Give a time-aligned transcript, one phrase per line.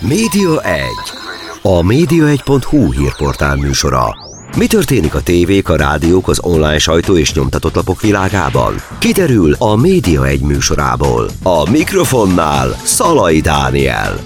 [0.00, 0.82] Média 1.
[1.62, 4.16] A média1.hu hírportál műsora.
[4.56, 8.74] Mi történik a tévék, a rádiók, az online sajtó és nyomtatott lapok világában?
[8.98, 11.30] Kiderül a Média 1 műsorából.
[11.42, 14.18] A mikrofonnál Szalai Dániel.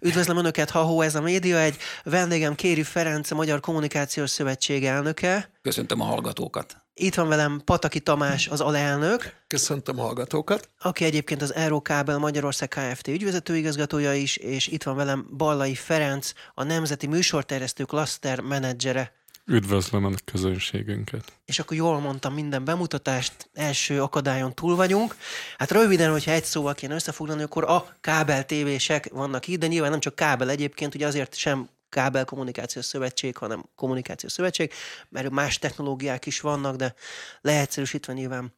[0.00, 1.76] Üdvözlöm Önöket, ha ez a média egy.
[2.04, 5.50] Vendégem Kéri Ferenc, a Magyar Kommunikációs Szövetség elnöke.
[5.62, 6.81] Köszöntöm a hallgatókat.
[6.94, 9.34] Itt van velem Pataki Tamás, az alelnök.
[9.46, 10.68] Köszöntöm a hallgatókat.
[10.78, 13.08] Aki egyébként az Eurokábel Magyarország Kft.
[13.08, 19.12] ügyvezetőigazgatója is, és itt van velem Ballai Ferenc, a Nemzeti Műsorterjesztő Cluster menedzsere.
[19.46, 21.24] Üdvözlöm a közönségünket.
[21.44, 25.16] És akkor jól mondtam minden bemutatást, első akadályon túl vagyunk.
[25.58, 29.90] Hát röviden, hogyha egy szóval kéne összefoglalni, akkor a kábel tévések vannak itt, de nyilván
[29.90, 34.72] nem csak kábel egyébként, ugye azért sem kábel kommunikációs szövetség, hanem kommunikációs szövetség,
[35.08, 36.94] mert más technológiák is vannak, de
[37.40, 38.54] leegyszerűsítve nyilván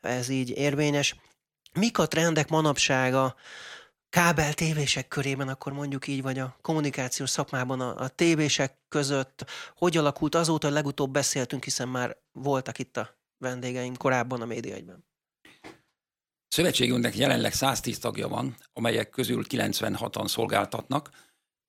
[0.00, 1.16] ez így érvényes.
[1.72, 3.34] Mik a trendek manapsága
[4.08, 9.44] kábel tévések körében, akkor mondjuk így, vagy a kommunikációs szakmában a, a tévések között,
[9.76, 15.04] hogy alakult azóta, legutóbb beszéltünk, hiszen már voltak itt a vendégeim korábban a média egyben.
[16.48, 21.10] Szövetségünknek jelenleg 110 tagja van, amelyek közül 96-an szolgáltatnak,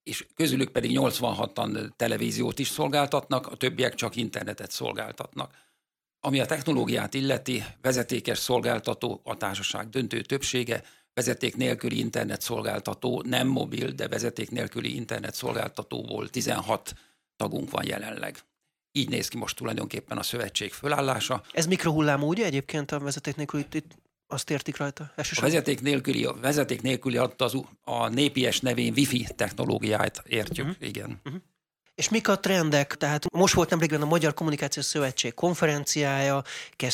[0.07, 5.53] és közülük pedig 86-an televíziót is szolgáltatnak, a többiek csak internetet szolgáltatnak.
[6.19, 10.83] Ami a technológiát illeti, vezetékes szolgáltató a társaság döntő többsége,
[11.13, 16.93] vezeték nélküli internet szolgáltató, nem mobil, de vezeték nélküli internet szolgáltatóból 16
[17.35, 18.37] tagunk van jelenleg.
[18.91, 21.43] Így néz ki most tulajdonképpen a szövetség fölállása.
[21.51, 23.65] Ez mikrohullámú, ugye egyébként a vezeték nélküli
[24.27, 25.11] azt értik rajta?
[25.15, 30.87] A vezeték nélküli, a vezeték nélküli adta az, a népies nevén wifi technológiáját értjük, uh-huh.
[30.87, 31.21] igen.
[31.25, 31.41] Uh-huh.
[31.95, 32.95] És mik a trendek?
[32.95, 36.43] Tehát most volt nemrégben a Magyar Kommunikációs Szövetség konferenciája,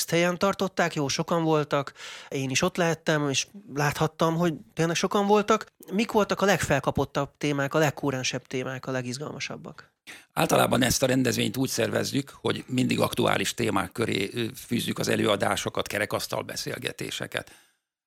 [0.09, 1.94] helyen tartották, jó sokan voltak,
[2.30, 5.66] én is ott lehettem, és láthattam, hogy tényleg sokan voltak.
[5.92, 9.92] Mik voltak a legfelkapottabb témák, a legkúrensebb témák, a legizgalmasabbak?
[10.33, 16.41] Általában ezt a rendezvényt úgy szervezzük, hogy mindig aktuális témák köré fűzzük az előadásokat, kerekasztal
[16.41, 17.52] beszélgetéseket.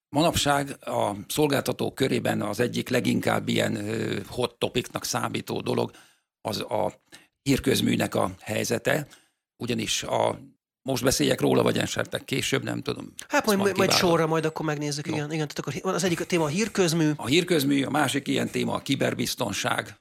[0.08, 3.78] Manapság a szolgáltatók körében az egyik leginkább ilyen
[4.28, 5.90] hot topicnak számító dolog
[6.40, 6.92] az a
[7.42, 9.06] hírközműnek a helyzete,
[9.56, 10.38] ugyanis a
[10.82, 13.12] most beszéljek róla, vagy esetleg később, nem tudom.
[13.28, 15.14] Hát majd, majd, majd sorra, majd akkor megnézzük, no.
[15.14, 15.32] igen.
[15.32, 17.10] igen tehát akkor az egyik téma a hírközmű.
[17.16, 20.00] A hírközmű, a másik ilyen téma a kiberbiztonság,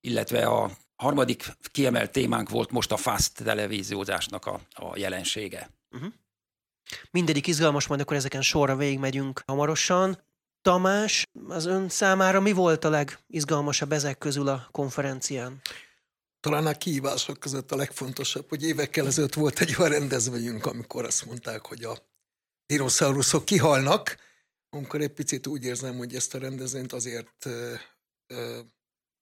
[0.00, 5.70] illetve a harmadik kiemelt témánk volt most a fast televíziózásnak a, a jelensége.
[5.90, 6.12] Uh-huh.
[7.10, 10.24] Mindegyik izgalmas, majd akkor ezeken sorra végigmegyünk hamarosan.
[10.62, 15.60] Tamás, az ön számára mi volt a legizgalmasabb ezek közül a konferencián?
[16.40, 21.26] Talán a kihívások között a legfontosabb, hogy évekkel ezelőtt volt egy olyan rendezvényünk, amikor azt
[21.26, 21.98] mondták, hogy a
[22.66, 24.16] dinoszauruszok kihalnak,
[24.70, 27.46] amikor egy picit úgy érzem, hogy ezt a rendezvényt azért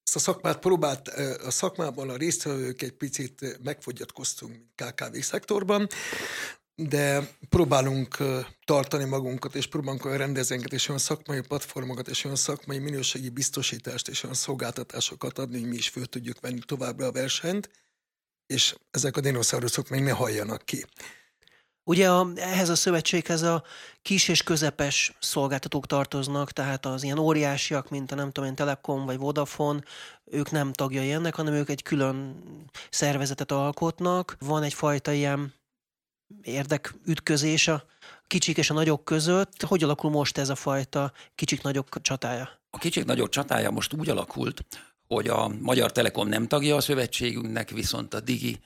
[0.04, 1.08] ezt a szakmát próbált,
[1.44, 5.86] a szakmában a résztvevők egy picit megfogyatkoztunk, KKV szektorban,
[6.74, 8.16] de próbálunk
[8.64, 14.08] tartani magunkat, és próbálunk olyan rendezvényeket, és olyan szakmai platformokat, és olyan szakmai minőségi biztosítást,
[14.08, 17.70] és olyan szolgáltatásokat adni, hogy mi is föl tudjuk venni továbbra a versenyt,
[18.46, 20.84] és ezek a dinoszauruszok még ne halljanak ki.
[21.84, 23.62] Ugye a, ehhez a szövetséghez a
[24.02, 29.04] kis és közepes szolgáltatók tartoznak, tehát az ilyen óriásiak, mint a nem tudom én, Telekom
[29.04, 29.80] vagy Vodafone,
[30.24, 32.42] ők nem tagjai ennek, hanem ők egy külön
[32.90, 34.36] szervezetet alkotnak.
[34.40, 35.54] Van egyfajta ilyen
[36.42, 37.84] érdekütközés a
[38.26, 39.62] kicsik és a nagyok között.
[39.62, 42.48] Hogy alakul most ez a fajta kicsik-nagyok csatája?
[42.70, 44.64] A kicsik-nagyok csatája most úgy alakult,
[45.06, 48.60] hogy a Magyar Telekom nem tagja a szövetségünknek, viszont a Digi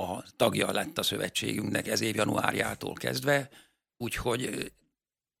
[0.00, 3.48] a tagja lett a szövetségünknek ez év januárjától kezdve,
[3.96, 4.72] úgyhogy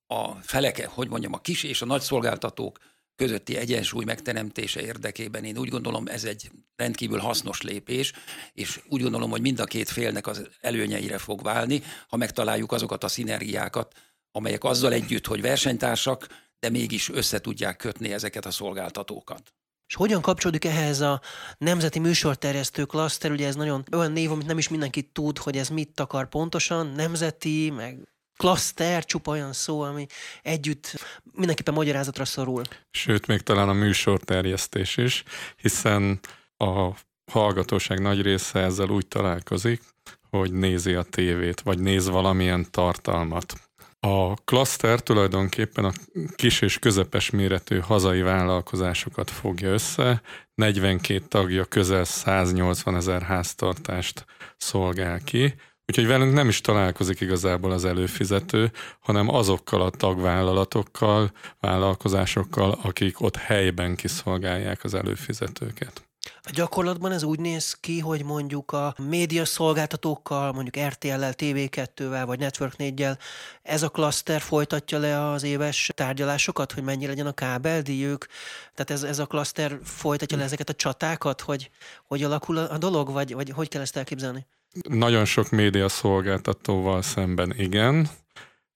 [0.06, 2.78] a feleke, hogy mondjam, a kis és a nagy szolgáltatók
[3.16, 8.12] közötti egyensúly megteremtése érdekében én úgy gondolom ez egy rendkívül hasznos lépés,
[8.52, 13.04] és úgy gondolom, hogy mind a két félnek az előnyeire fog válni, ha megtaláljuk azokat
[13.04, 13.94] a szinergiákat,
[14.32, 16.26] amelyek azzal együtt, hogy versenytársak,
[16.58, 19.54] de mégis össze tudják kötni ezeket a szolgáltatókat.
[19.90, 21.20] És hogyan kapcsolódik ehhez a
[21.58, 23.30] Nemzeti Műsorterjesztő Klaszter?
[23.30, 26.86] Ugye ez nagyon olyan név, amit nem is mindenki tud, hogy ez mit akar pontosan,
[26.86, 27.98] nemzeti, meg
[28.36, 30.06] klaszter, csupa olyan szó, ami
[30.42, 32.62] együtt mindenképpen magyarázatra szorul.
[32.90, 35.22] Sőt, még talán a műsorterjesztés is,
[35.56, 36.20] hiszen
[36.56, 36.90] a
[37.32, 39.82] hallgatóság nagy része ezzel úgy találkozik,
[40.28, 43.69] hogy nézi a tévét, vagy néz valamilyen tartalmat.
[44.00, 45.92] A klaszter tulajdonképpen a
[46.34, 50.22] kis és közepes méretű hazai vállalkozásokat fogja össze,
[50.54, 54.24] 42 tagja közel 180 ezer háztartást
[54.56, 55.54] szolgál ki,
[55.90, 61.30] Úgyhogy velünk nem is találkozik igazából az előfizető, hanem azokkal a tagvállalatokkal,
[61.60, 66.09] vállalkozásokkal, akik ott helyben kiszolgálják az előfizetőket.
[66.22, 72.38] A gyakorlatban ez úgy néz ki, hogy mondjuk a média szolgáltatókkal, mondjuk RTL-lel, TV2-vel vagy
[72.38, 73.18] Network 4-jel
[73.62, 78.26] ez a klaszter folytatja le az éves tárgyalásokat, hogy mennyi legyen a kábeldíjük,
[78.74, 81.70] tehát ez, ez a klaszter folytatja le ezeket a csatákat, hogy
[82.06, 84.46] hogy alakul a dolog, vagy, vagy hogy kell ezt elképzelni?
[84.88, 88.08] Nagyon sok média szolgáltatóval szemben igen,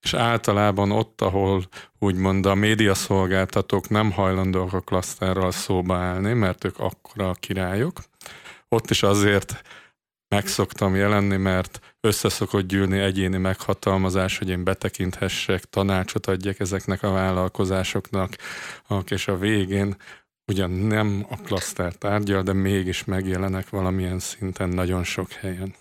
[0.05, 1.63] és általában ott, ahol
[1.99, 7.99] úgymond a médiaszolgáltatók nem hajlandóak a klaszterral szóba állni, mert ők akkora a királyok,
[8.69, 9.61] ott is azért
[10.27, 17.11] meg szoktam jelenni, mert összeszokott gyűlni egyéni meghatalmazás, hogy én betekinthessek, tanácsot adjak ezeknek a
[17.11, 18.35] vállalkozásoknak,
[19.07, 19.95] és a végén
[20.51, 25.75] ugyan nem a klaszter tárgyal, de mégis megjelenek valamilyen szinten nagyon sok helyen.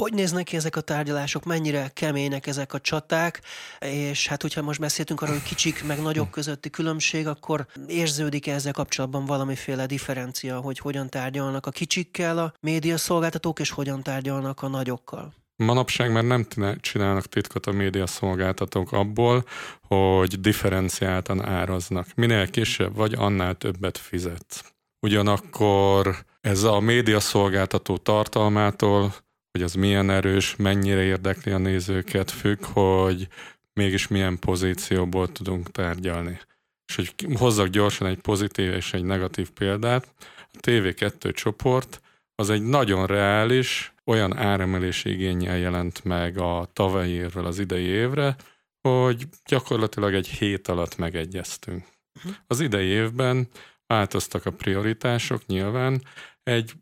[0.00, 3.40] Hogy néznek ki ezek a tárgyalások, mennyire kemények ezek a csaták,
[3.80, 8.52] és hát hogyha most beszéltünk arról, hogy kicsik meg nagyok közötti különbség, akkor érződik -e
[8.52, 14.62] ezzel kapcsolatban valamiféle differencia, hogy hogyan tárgyalnak a kicsikkel a média szolgáltatók, és hogyan tárgyalnak
[14.62, 15.34] a nagyokkal?
[15.56, 16.46] Manapság már nem
[16.80, 19.44] csinálnak titkot a média szolgáltatók abból,
[19.88, 22.06] hogy differenciáltan áraznak.
[22.14, 24.72] Minél kisebb vagy, annál többet fizetsz.
[25.00, 29.14] Ugyanakkor ez a média szolgáltató tartalmától
[29.52, 33.28] hogy az milyen erős, mennyire érdekli a nézőket, függ, hogy
[33.72, 36.40] mégis milyen pozícióból tudunk tárgyalni.
[36.86, 40.14] És hogy hozzak gyorsan egy pozitív és egy negatív példát,
[40.52, 42.00] a TV2 csoport
[42.34, 48.36] az egy nagyon reális, olyan áremelési igényel jelent meg a tavalyi évről az idei évre,
[48.80, 51.86] hogy gyakorlatilag egy hét alatt megegyeztünk.
[52.16, 52.32] Uh-huh.
[52.46, 53.48] Az idei évben
[53.86, 56.02] változtak a prioritások nyilván,
[56.42, 56.72] egy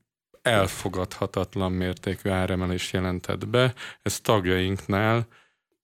[0.43, 3.75] elfogadhatatlan mértékű áremelést jelentett be.
[4.03, 5.27] Ez tagjainknál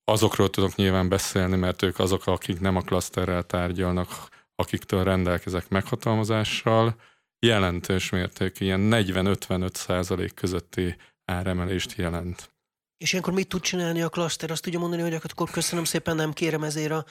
[0.05, 4.08] azokról tudok nyilván beszélni, mert ők azok, akik nem a klaszterrel tárgyalnak,
[4.55, 6.94] akiktől rendelkezek meghatalmazással,
[7.38, 12.56] jelentős mértékű, ilyen 40-55 százalék közötti áremelést jelent.
[12.98, 14.50] És ilyenkor mit tud csinálni a klaszter?
[14.50, 17.04] Azt tudja mondani, hogy akkor köszönöm szépen, nem kérem ezért a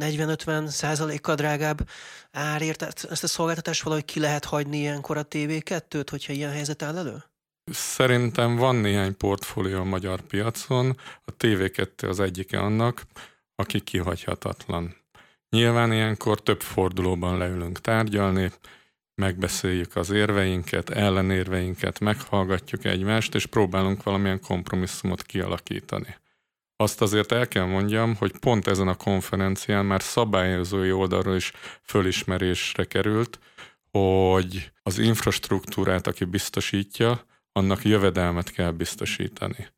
[0.00, 1.88] 40-50 százalékkal drágább
[2.30, 2.82] árért.
[2.82, 7.24] Ezt a szolgáltatást valahogy ki lehet hagyni ilyenkor a TV2-t, hogyha ilyen helyzet áll elő?
[7.72, 13.02] Szerintem van néhány portfólió a magyar piacon, a TV2 az egyike annak,
[13.54, 14.96] aki kihagyhatatlan.
[15.50, 18.52] Nyilván ilyenkor több fordulóban leülünk tárgyalni,
[19.20, 26.16] megbeszéljük az érveinket, ellenérveinket, meghallgatjuk egymást, és próbálunk valamilyen kompromisszumot kialakítani.
[26.76, 31.52] Azt azért el kell mondjam, hogy pont ezen a konferencián már szabályozói oldalról is
[31.82, 33.38] fölismerésre került,
[33.90, 39.68] hogy az infrastruktúrát, aki biztosítja, annak jövedelmet kell biztosítani.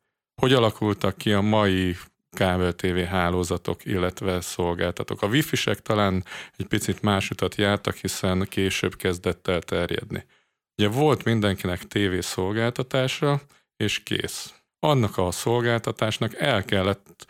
[0.41, 1.95] Hogy alakultak ki a mai
[2.33, 5.21] kábel TV hálózatok, illetve szolgáltatók.
[5.21, 6.25] A wifi-sek talán
[6.57, 10.25] egy picit más utat jártak, hiszen később kezdett el terjedni.
[10.77, 13.41] Ugye volt mindenkinek TV szolgáltatása,
[13.77, 14.53] és kész.
[14.79, 17.25] Annak a szolgáltatásnak el kellett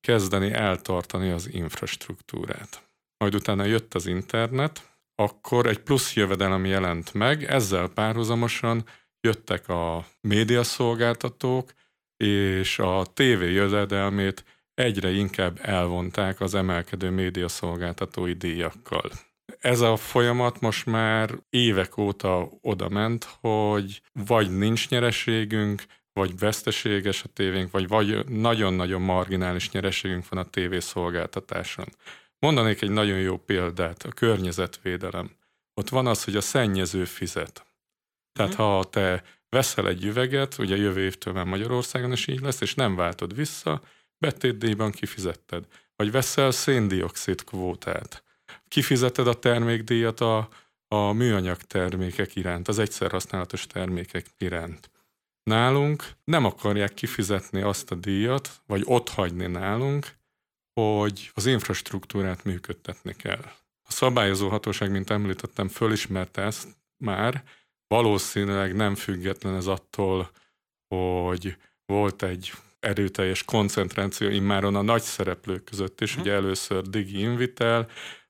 [0.00, 2.82] kezdeni eltartani az infrastruktúrát.
[3.16, 8.84] Majd utána jött az internet, akkor egy plusz jövedelem jelent meg, ezzel párhuzamosan
[9.20, 11.72] jöttek a médiaszolgáltatók,
[12.26, 14.44] és a TV jövedelmét
[14.74, 19.10] egyre inkább elvonták az emelkedő médiaszolgáltatói díjakkal.
[19.60, 27.22] Ez a folyamat most már évek óta oda ment, hogy vagy nincs nyereségünk, vagy veszteséges
[27.22, 31.86] a tévénk, vagy, vagy nagyon-nagyon marginális nyereségünk van a tévészolgáltatáson.
[32.38, 35.30] Mondanék egy nagyon jó példát, a környezetvédelem.
[35.74, 37.66] Ott van az, hogy a szennyező fizet.
[38.32, 38.56] Tehát mm.
[38.56, 39.22] ha te
[39.54, 43.82] veszel egy üveget, ugye jövő évtől már Magyarországon is így lesz, és nem váltod vissza,
[44.18, 45.64] betétdíjban kifizetted.
[45.96, 48.24] Vagy veszel széndiokszid kvótát.
[48.68, 50.48] Kifizeted a termékdíjat a,
[50.88, 54.90] a műanyag termékek iránt, az egyszer használatos termékek iránt.
[55.42, 60.06] Nálunk nem akarják kifizetni azt a díjat, vagy ott hagyni nálunk,
[60.80, 63.44] hogy az infrastruktúrát működtetni kell.
[63.82, 67.44] A szabályozó hatóság, mint említettem, fölismerte ezt már,
[67.94, 70.30] valószínűleg nem független ez attól,
[70.88, 77.88] hogy volt egy erőteljes koncentráció immáron a nagy szereplők között is, ugye először Digi Invitel,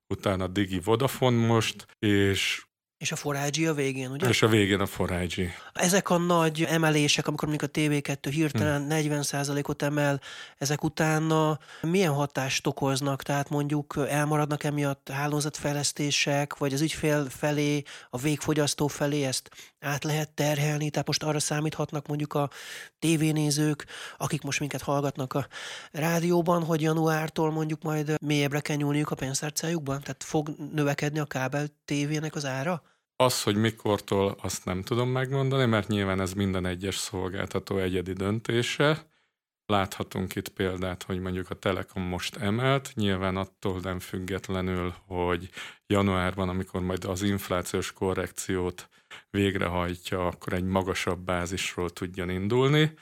[0.08, 2.63] utána Digi Vodafone most, és
[3.04, 4.28] És a forágyi a végén, ugye?
[4.28, 5.50] És a végén a forágyi.
[5.72, 9.20] Ezek a nagy emelések, amikor mondjuk a TV2 hirtelen hmm.
[9.20, 10.20] 40%-ot emel,
[10.58, 13.22] ezek utána milyen hatást okoznak?
[13.22, 20.30] Tehát mondjuk elmaradnak emiatt hálózatfejlesztések, vagy az ügyfél felé, a végfogyasztó felé ezt át lehet
[20.30, 20.90] terhelni?
[20.90, 22.50] Tehát most arra számíthatnak mondjuk a
[22.98, 23.86] tévénézők,
[24.18, 25.46] akik most minket hallgatnak a
[25.92, 30.00] rádióban, hogy januártól mondjuk majd mélyebbre kell nyúlniuk a pénztárcájukban?
[30.00, 32.82] Tehát fog növekedni a kábel tévének az ára?
[33.16, 39.06] Az, hogy mikortól, azt nem tudom megmondani, mert nyilván ez minden egyes szolgáltató egyedi döntése.
[39.66, 45.50] Láthatunk itt példát, hogy mondjuk a Telekom most emelt, nyilván attól nem függetlenül, hogy
[45.86, 48.88] januárban, amikor majd az inflációs korrekciót
[49.30, 52.92] végrehajtja, akkor egy magasabb bázisról tudjon indulni.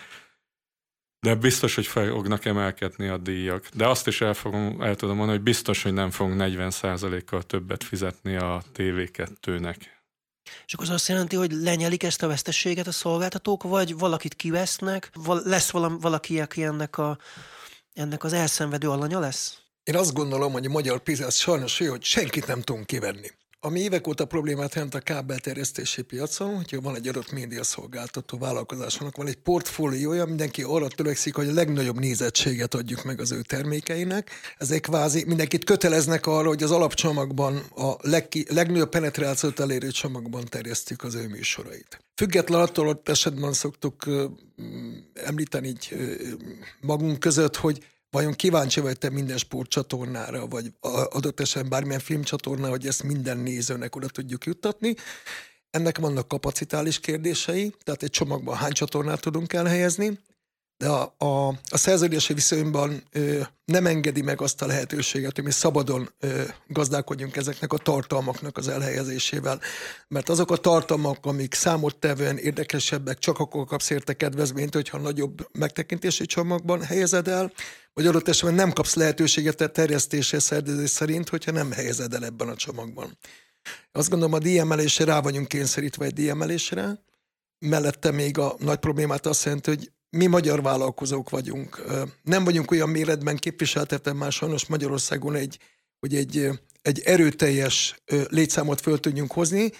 [1.20, 3.68] De biztos, hogy fognak emelkedni a díjak.
[3.68, 7.84] De azt is el, fogom, el tudom mondani, hogy biztos, hogy nem fogunk 40%-kal többet
[7.84, 9.76] fizetni a TV2-nek.
[10.66, 15.10] És akkor az azt jelenti, hogy lenyelik ezt a vesztességet a szolgáltatók, vagy valakit kivesznek,
[15.14, 17.18] val- lesz valaki, aki ennek, a,
[17.94, 19.56] ennek az elszenvedő alanya lesz?
[19.84, 23.30] Én azt gondolom, hogy a magyar piac sajnos olyan, hogy senkit nem tudunk kivenni.
[23.64, 29.26] Ami évek óta problémát jelent a kábelterjesztési piacon, hogyha van egy adott médiaszolgáltató vállalkozásnak, van
[29.26, 34.30] egy portfóliója, mindenki arra törekszik, hogy a legnagyobb nézettséget adjuk meg az ő termékeinek.
[34.58, 41.02] Ezek kvázi mindenkit köteleznek arra, hogy az alapcsomagban, a leg, legnagyobb penetrációt elérő csomagban terjesztjük
[41.02, 42.04] az ő műsorait.
[42.14, 44.04] Független attól ott esetben szoktuk
[45.14, 45.96] említeni így
[46.80, 50.72] magunk között, hogy Vajon kíváncsi vagy te minden sportcsatornára, vagy
[51.10, 54.94] adott esetben bármilyen filmcsatornára, hogy ezt minden nézőnek oda tudjuk juttatni?
[55.70, 60.18] Ennek vannak kapacitális kérdései, tehát egy csomagban hány csatornát tudunk elhelyezni,
[60.82, 65.50] de a, a, a szerződési viszonyban ö, nem engedi meg azt a lehetőséget, hogy mi
[65.50, 69.60] szabadon ö, gazdálkodjunk ezeknek a tartalmaknak az elhelyezésével.
[70.08, 76.26] Mert azok a tartalmak, amik számottevően érdekesebbek, csak akkor kapsz érte kedvezményt, hogyha nagyobb megtekintési
[76.26, 77.52] csomagban helyezed el,
[77.92, 82.48] vagy adott esetben nem kapsz lehetőséget a terjesztésre szerződés szerint, hogyha nem helyezed el ebben
[82.48, 83.18] a csomagban.
[83.92, 87.04] Azt gondolom, a díjemelésre rá vagyunk kényszerítve egy díjemelésre,
[87.58, 91.82] mellette még a nagy problémát azt jelenti, hogy mi magyar vállalkozók vagyunk.
[92.22, 95.58] Nem vagyunk olyan méretben képviseltetve már sajnos Magyarországon egy,
[95.98, 96.48] hogy egy,
[96.82, 99.72] egy erőteljes létszámot föl tudjunk hozni.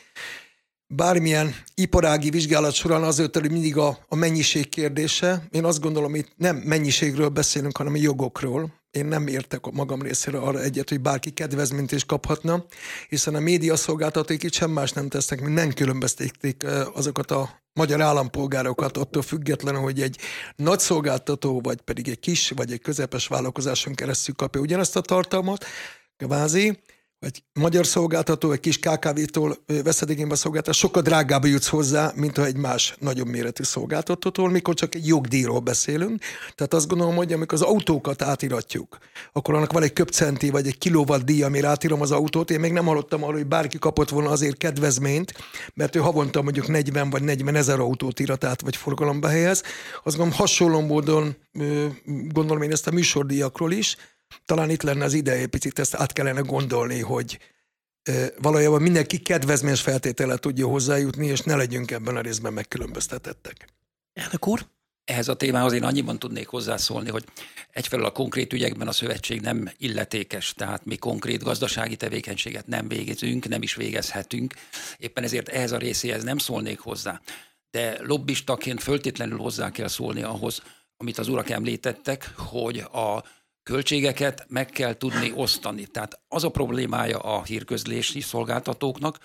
[0.86, 5.46] Bármilyen iparági vizsgálat során azért hogy mindig a, a mennyiség kérdése.
[5.50, 8.81] Én azt gondolom, itt nem mennyiségről beszélünk, hanem jogokról.
[8.92, 12.64] Én nem értek a magam részéről arra egyet, hogy bárki kedvezményt is kaphatna,
[13.08, 18.00] hiszen a média szolgáltatók itt sem más nem tesznek, mint nem különböztetik azokat a magyar
[18.00, 20.18] állampolgárokat attól függetlenül, hogy egy
[20.56, 25.64] nagy szolgáltató, vagy pedig egy kis, vagy egy közepes vállalkozáson keresztül kapja ugyanazt a tartalmat,
[26.16, 26.78] kvázi,
[27.22, 32.36] egy magyar szolgáltató, egy kis KKV-tól veszed igénybe a szolgáltatás, sokkal drágább jutsz hozzá, mint
[32.36, 36.20] ha egy más nagyobb méretű szolgáltatótól, mikor csak egy jogdíjról beszélünk.
[36.54, 38.98] Tehát azt gondolom, hogy amikor az autókat átiratjuk,
[39.32, 42.50] akkor annak van egy köpcenti vagy egy kilowatt díj, amire átírom az autót.
[42.50, 45.34] Én még nem hallottam arról, hogy bárki kapott volna azért kedvezményt,
[45.74, 49.62] mert ő havonta mondjuk 40 vagy 40 ezer autót írat át, vagy forgalomba helyez.
[50.04, 51.36] Azt gondolom, hasonló módon
[52.28, 53.96] gondolom én ezt a műsordíjakról is,
[54.44, 57.38] talán itt lenne az ideje, picit ezt át kellene gondolni, hogy
[58.38, 63.68] valójában mindenki kedvezményes feltétele tudja hozzájutni, és ne legyünk ebben a részben megkülönböztetettek.
[64.12, 64.66] Elnök úr?
[65.04, 67.24] Ehhez a témához én annyiban tudnék hozzászólni, hogy
[67.70, 73.48] egyfelől a konkrét ügyekben a szövetség nem illetékes, tehát mi konkrét gazdasági tevékenységet nem végezünk,
[73.48, 74.54] nem is végezhetünk.
[74.96, 77.20] Éppen ezért ehhez a részéhez nem szólnék hozzá.
[77.70, 80.62] De lobbistaként föltétlenül hozzá kell szólni ahhoz,
[80.96, 83.24] amit az urak említettek, hogy a
[83.62, 85.86] költségeket meg kell tudni osztani.
[85.86, 89.18] Tehát az a problémája a hírközlési szolgáltatóknak,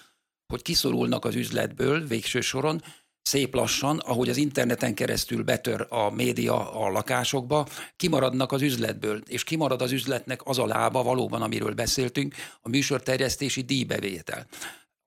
[0.47, 2.81] hogy kiszorulnak az üzletből végső soron,
[3.21, 9.43] szép lassan, ahogy az interneten keresztül betör a média a lakásokba, kimaradnak az üzletből, és
[9.43, 14.47] kimarad az üzletnek az a lába valóban, amiről beszéltünk, a műsorterjesztési díjbevétel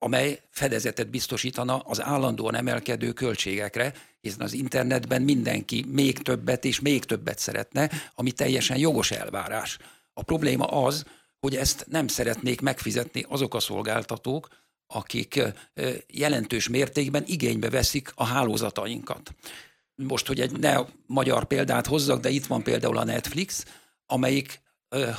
[0.03, 7.05] amely fedezetet biztosítana az állandóan emelkedő költségekre, hiszen az internetben mindenki még többet és még
[7.05, 9.77] többet szeretne, ami teljesen jogos elvárás.
[10.13, 11.05] A probléma az,
[11.39, 14.47] hogy ezt nem szeretnék megfizetni azok a szolgáltatók,
[14.87, 15.41] akik
[16.07, 19.35] jelentős mértékben igénybe veszik a hálózatainkat.
[19.95, 23.65] Most, hogy egy ne magyar példát hozzak, de itt van például a Netflix,
[24.05, 24.61] amelyik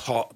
[0.05, 0.29] ha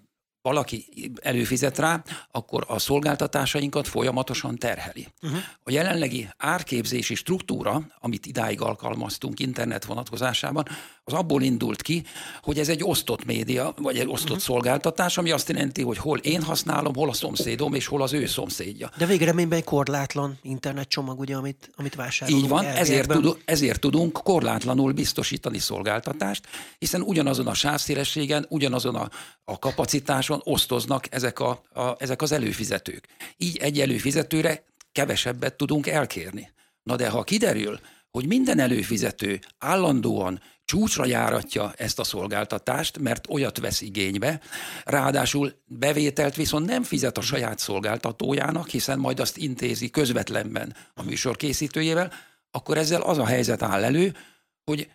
[0.47, 0.85] valaki
[1.21, 5.07] előfizet rá, akkor a szolgáltatásainkat folyamatosan terheli.
[5.21, 5.39] Uh-huh.
[5.63, 10.65] A jelenlegi árképzési struktúra, amit idáig alkalmaztunk internet vonatkozásában,
[11.07, 12.03] az abból indult ki,
[12.41, 14.43] hogy ez egy osztott média, vagy egy osztott uh-huh.
[14.43, 18.25] szolgáltatás, ami azt jelenti, hogy hol én használom, hol a szomszédom, és hol az ő
[18.25, 18.89] szomszédja.
[18.97, 22.43] De végeredményben egy korlátlan internetcsomag, ugye, amit, amit vásárolunk.
[22.43, 26.47] Így van, ezért, tud, ezért tudunk korlátlanul biztosítani szolgáltatást,
[26.77, 29.09] hiszen ugyanazon a sávszélességen, ugyanazon a,
[29.43, 33.07] a kapacitáson osztoznak ezek, a, a, ezek az előfizetők.
[33.37, 36.51] Így egy előfizetőre kevesebbet tudunk elkérni.
[36.83, 37.79] Na de ha kiderül,
[38.11, 44.39] hogy minden előfizető állandóan csúcsra járatja ezt a szolgáltatást, mert olyat vesz igénybe,
[44.83, 51.35] ráadásul bevételt viszont nem fizet a saját szolgáltatójának, hiszen majd azt intézi közvetlenben a műsor
[51.35, 52.11] készítőjével,
[52.51, 54.15] akkor ezzel az a helyzet áll elő,
[54.63, 54.89] hogy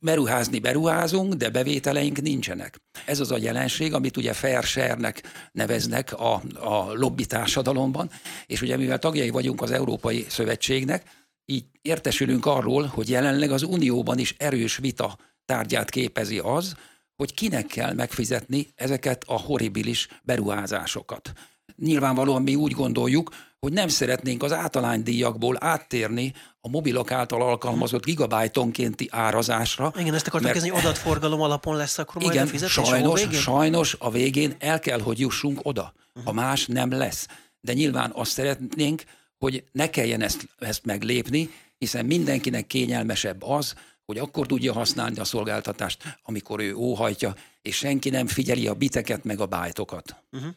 [0.00, 2.80] beruházni beruházunk, de bevételeink nincsenek.
[3.06, 5.22] Ez az a jelenség, amit ugye fair share-nek
[5.52, 8.10] neveznek a, a lobby társadalomban,
[8.46, 14.18] és ugye mivel tagjai vagyunk az Európai Szövetségnek, így értesülünk arról, hogy jelenleg az Unióban
[14.18, 16.74] is erős vita tárgyát képezi az,
[17.16, 21.32] hogy kinek kell megfizetni ezeket a horribilis beruházásokat.
[21.76, 29.08] Nyilvánvalóan mi úgy gondoljuk, hogy nem szeretnénk az általánydíjakból áttérni a mobilok által alkalmazott gigabájtonkénti
[29.10, 29.92] árazásra.
[29.98, 33.24] Igen, ezt akartam kezdeni, hogy adatforgalom alapon lesz akkor majd igen, a fizetés sajnos, a
[33.24, 33.40] végén?
[33.40, 35.92] sajnos a végén el kell, hogy jussunk oda.
[36.24, 37.26] A más nem lesz.
[37.60, 39.02] De nyilván azt szeretnénk,
[39.44, 43.74] hogy ne kelljen ezt, ezt meglépni, hiszen mindenkinek kényelmesebb az,
[44.04, 49.24] hogy akkor tudja használni a szolgáltatást, amikor ő óhajtja, és senki nem figyeli a biteket
[49.24, 50.16] meg a bájtokat.
[50.32, 50.50] Uh-huh.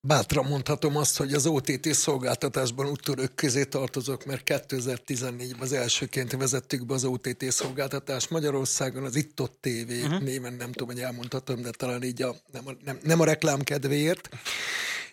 [0.00, 6.86] Bátran mondhatom azt, hogy az OTT szolgáltatásban úttörők közé tartozok, mert 2014-ben az elsőként vezettük
[6.86, 10.20] be az OTT szolgáltatást Magyarországon, az Itt-Ott TV uh-huh.
[10.20, 13.60] néven nem tudom, hogy elmondhatom, de talán így a, nem, a, nem, nem a reklám
[13.60, 14.28] kedvéért.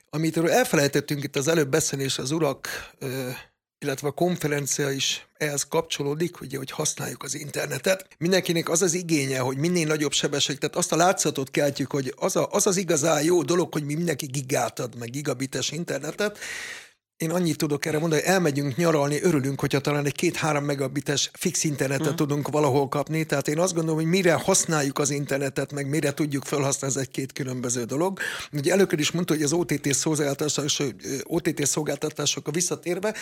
[0.09, 2.67] Amit elfelejtettünk itt az előbb beszélni, és az urak,
[3.79, 8.07] illetve a konferencia is ehhez kapcsolódik, ugye, hogy használjuk az internetet.
[8.17, 12.35] Mindenkinek az az igénye, hogy minél nagyobb sebesség, tehát azt a látszatot keltjük, hogy az,
[12.35, 16.37] a, az az igazán jó dolog, hogy mi mindenki gigát ad, meg gigabites internetet,
[17.19, 21.63] én annyit tudok erre mondani, hogy elmegyünk nyaralni, örülünk, hogyha talán egy két-három megabites fix
[21.63, 22.17] internetet uh-huh.
[22.17, 23.25] tudunk valahol kapni.
[23.25, 27.33] Tehát én azt gondolom, hogy mire használjuk az internetet, meg mire tudjuk felhasználni, ez egy-két
[27.33, 28.19] különböző dolog.
[28.51, 33.13] Ugye előkör is mondta, hogy az OTT szolgáltatások, OTT szolgáltatások a visszatérve,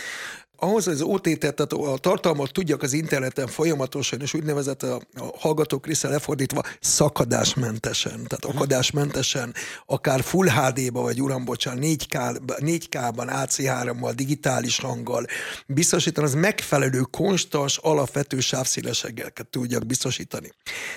[0.60, 5.38] ahhoz, hogy az OTT, tehát a tartalmat tudjak az interneten folyamatosan, és úgynevezett a, a
[5.38, 8.54] hallgatók része lefordítva szakadásmentesen, tehát uh-huh.
[8.54, 9.54] akadásmentesen,
[9.86, 15.26] akár Full HD-ba, vagy uram, bocsán, 4K, 4K-ban, AC3 árammal, digitális hanggal
[15.66, 20.50] biztosítani, az megfelelő, konstans, alapvető sávszélességgel tudjak biztosítani.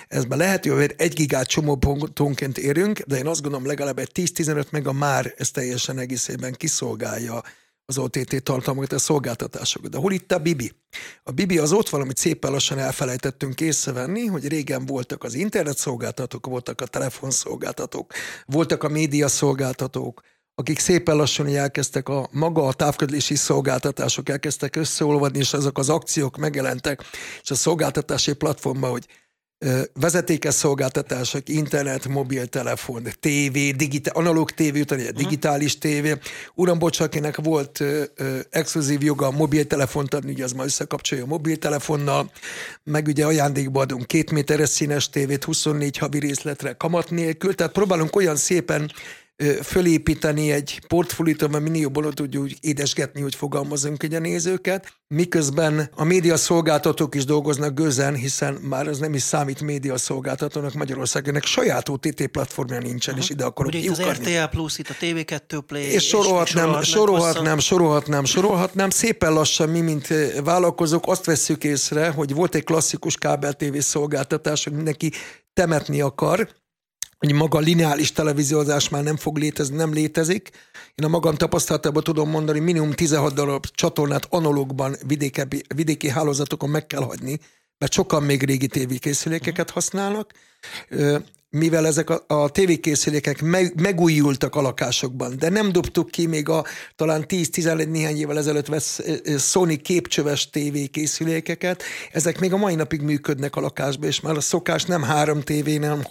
[0.08, 4.70] Ezben lehet, hogy egy gigát csomó pontonként érünk, de én azt gondolom legalább egy 10-15
[4.72, 7.42] mega már ez teljesen egészében kiszolgálja
[7.86, 9.92] az OTT tartalmakat, a szolgáltatásokat.
[9.92, 10.72] De hol itt a Bibi?
[11.24, 16.46] A Bibi az ott valamit szépen lassan elfelejtettünk észrevenni, hogy régen voltak az internet szolgáltatók,
[16.46, 18.14] voltak a telefonszolgáltatók,
[18.46, 20.22] voltak a média szolgáltatók,
[20.62, 26.38] akik szépen lassan elkezdtek a maga a távközlési szolgáltatások elkezdtek összeolvadni, és azok az akciók
[26.38, 27.04] megjelentek,
[27.42, 29.06] és a szolgáltatási platformban, hogy
[29.94, 35.18] vezetékes szolgáltatások, internet, mobiltelefon, tévé, digitál, analóg tévé, utána uh-huh.
[35.18, 36.18] digitális tévé.
[36.56, 41.24] Uram, bocs, akinek volt ö, ö, exkluzív joga a mobiltelefont adni, ugye az ma összekapcsolja
[41.24, 42.32] a mobiltelefonnal,
[42.84, 48.16] meg ugye ajándékba adunk két méteres színes tévét, 24 havi részletre kamat nélkül, tehát próbálunk
[48.16, 48.92] olyan szépen
[49.64, 55.90] fölépíteni egy portfóliót, mert minél jobban tudjuk úgy édesgetni, hogy fogalmazunk egy a nézőket, miközben
[55.96, 61.44] a média szolgáltatók is dolgoznak gözen, hiszen már az nem is számít média szolgáltatónak Magyarországnak
[61.44, 63.30] saját OTT platformja nincsen, uh-huh.
[63.30, 67.60] és ide akarok Ugye az RTL Plus, itt a TV2 Play, és sorolhatnám, és sorolhatnám,
[67.60, 70.08] sorolhatnám, sorolhatnám, szépen lassan mi, mint
[70.44, 75.12] vállalkozók, azt vesszük észre, hogy volt egy klasszikus kábel TV szolgáltatás, hogy mindenki
[75.54, 76.50] temetni akar,
[77.22, 80.50] hogy maga lineális televíziózás már nem fog létezni, nem létezik.
[80.96, 85.42] Én a magam tapasztalatában tudom mondani, minimum 16 darab csatornát analógban vidéki,
[85.76, 87.40] vidéki hálózatokon meg kell hagyni,
[87.78, 90.32] mert sokan még régi tévékészülékeket használnak
[91.52, 96.66] mivel ezek a, a tévékészülékek meg, megújultak a lakásokban, de nem dobtuk ki még a
[96.96, 99.02] talán 10-11 néhány évvel ezelőtt vesz
[99.38, 104.84] Sony képcsöves tévékészülékeket, ezek még a mai napig működnek a lakásban, és már a szokás
[104.84, 106.02] nem három tévé, nem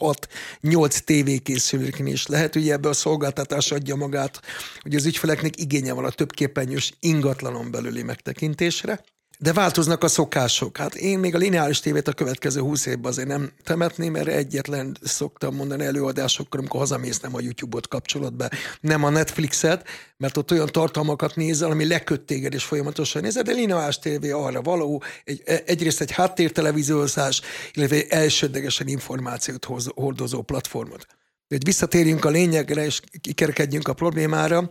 [0.62, 2.26] 6-8 tévékészüléken is.
[2.26, 4.40] Lehet, ugye ebbe a szolgáltatás adja magát,
[4.82, 9.04] hogy az ügyfeleknek igénye van a többképernyős ingatlanon belüli megtekintésre.
[9.42, 10.76] De változnak a szokások.
[10.76, 14.96] Hát én még a lineáris tévét a következő húsz évben azért nem temetném, mert egyetlen
[15.02, 18.50] szoktam mondani előadásokkor, amikor hazamész, nem a YouTube-ot kapcsolod be,
[18.80, 23.52] nem a Netflixet, mert ott olyan tartalmakat nézel, ami leköt téged és folyamatosan nézed, de
[23.52, 27.40] lineáris tévé arra való, egy, egyrészt egy háttértelevíziózás,
[27.72, 31.06] illetve egy elsődlegesen információt hordozó platformot.
[31.48, 34.70] Hogy visszatérjünk a lényegre, és kikerekedjünk a problémára,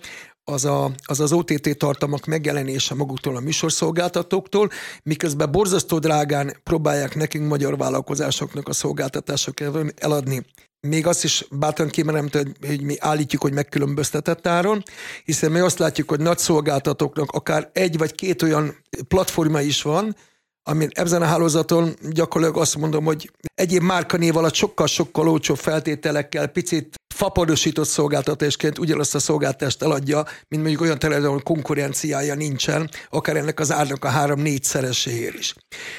[0.49, 4.69] az, a, az az OTT tartalmak megjelenése maguktól a műsorszolgáltatóktól,
[5.03, 10.45] miközben borzasztó drágán próbálják nekünk magyar vállalkozásoknak a szolgáltatásokat eladni.
[10.87, 12.29] Még azt is bátran kimerem,
[12.67, 14.83] hogy mi állítjuk, hogy megkülönböztetett áron,
[15.23, 18.75] hiszen mi azt látjuk, hogy nagy szolgáltatóknak akár egy vagy két olyan
[19.07, 20.15] platforma is van,
[20.63, 26.98] ami ebben a hálózaton gyakorlatilag azt mondom, hogy egyéb márkanév alatt sokkal-sokkal olcsóbb feltételekkel, picit
[27.19, 33.59] fapadosított szolgáltatásként ugyanazt a szolgáltást eladja, mint mondjuk olyan területen, ahol konkurenciája nincsen, akár ennek
[33.59, 35.55] az árnak a három-négy szereséért is.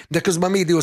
[0.09, 0.81] De közben a média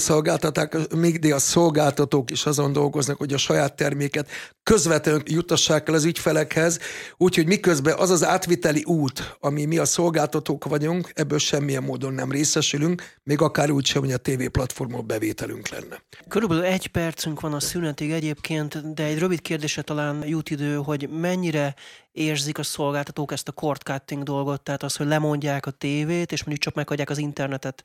[0.95, 4.29] média szolgáltatók is azon dolgoznak, hogy a saját terméket
[4.63, 6.79] közvetlenül jutassák el az ügyfelekhez,
[7.17, 12.31] úgyhogy miközben az az átviteli út, ami mi a szolgáltatók vagyunk, ebből semmilyen módon nem
[12.31, 16.03] részesülünk, még akár úgy sem, hogy a TV platformon bevételünk lenne.
[16.27, 21.09] Körülbelül egy percünk van a szünetig egyébként, de egy rövid kérdése talán jut idő, hogy
[21.09, 21.75] mennyire
[22.11, 26.39] érzik a szolgáltatók ezt a cord cutting dolgot, tehát az, hogy lemondják a tévét, és
[26.39, 27.83] mondjuk csak meghagyják az internetet,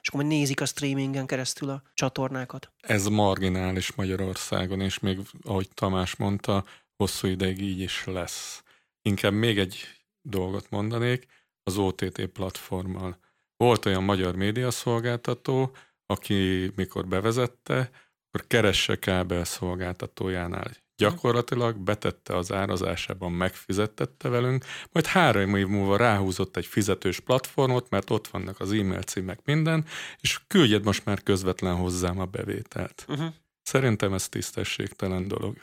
[0.00, 2.72] és akkor nézik a streamingen keresztül a csatornákat.
[2.80, 6.64] Ez marginális Magyarországon, és még, ahogy Tamás mondta,
[6.96, 8.62] hosszú ideig így is lesz.
[9.02, 9.76] Inkább még egy
[10.22, 11.26] dolgot mondanék,
[11.62, 13.18] az OTT platformmal.
[13.56, 15.76] Volt olyan magyar médiaszolgáltató,
[16.06, 17.90] aki mikor bevezette,
[18.28, 26.56] akkor keresse kábel szolgáltatójánál gyakorlatilag betette az árazásában, megfizettette velünk, majd három év múlva ráhúzott
[26.56, 29.84] egy fizetős platformot, mert ott vannak az e-mail címek minden,
[30.20, 33.04] és küldjed most már közvetlen hozzám a bevételt.
[33.08, 33.32] Uh-huh.
[33.62, 35.56] Szerintem ez tisztességtelen dolog.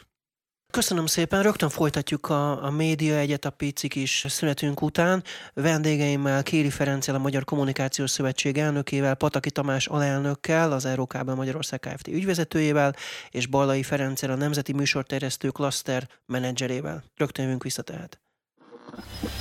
[0.71, 5.23] Köszönöm szépen, rögtön folytatjuk a, a Média Egyet a picik is szünetünk után.
[5.53, 12.07] Vendégeimmel Kéri Ferenccel, a Magyar Kommunikációs Szövetség elnökével, Pataki Tamás alelnökkel, az Eurókában Magyarország Kft.
[12.07, 12.95] ügyvezetőjével,
[13.29, 17.03] és Ballai Ferenccel, a Nemzeti Műsorterjesztő Cluster menedzserével.
[17.15, 18.19] Rögtön jövünk vissza tehát.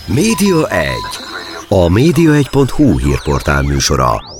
[0.07, 0.95] Média 1.
[1.69, 4.40] A média1.hu hírportál műsora.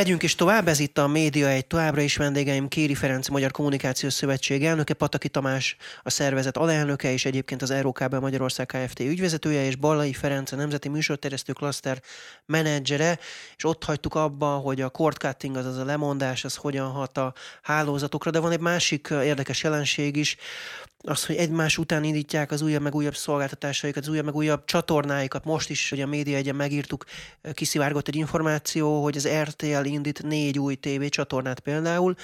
[0.00, 2.16] Megyünk is tovább, ez itt a Média egy továbbra is.
[2.16, 7.70] Vendégeim Kéri Ferenc, Magyar Kommunikációs Szövetség elnöke, Pataki Tamás, a szervezet alelnöke, és egyébként az
[7.70, 9.00] Eurókábel Magyarország Kft.
[9.00, 12.02] ügyvezetője, és Ballai Ferenc, a Nemzeti Műsorterjesztő Cluster
[12.46, 13.18] menedzsere,
[13.56, 17.34] és ott hagytuk abba, hogy a cord cutting, azaz a lemondás, az hogyan hat a
[17.62, 20.36] hálózatokra, de van egy másik érdekes jelenség is,
[21.02, 25.44] az, hogy egymás után indítják az újabb meg újabb szolgáltatásaikat, az újabb meg újabb csatornáikat.
[25.44, 27.04] Most is, hogy a média egyen megírtuk,
[27.52, 32.14] kiszivárgott egy információ, hogy az RTL indít négy új TV csatornát például.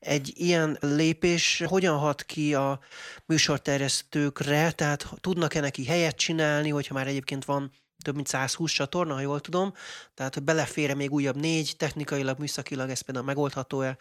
[0.00, 2.80] Egy ilyen lépés hogyan hat ki a
[3.26, 7.70] műsorterjesztőkre, tehát tudnak-e neki helyet csinálni, hogyha már egyébként van
[8.02, 9.72] több mint 120 csatorna, ha jól tudom,
[10.14, 13.96] tehát hogy belefére még újabb négy, technikailag, műszakilag ez például megoldható-e,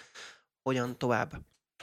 [0.64, 1.32] hogyan tovább?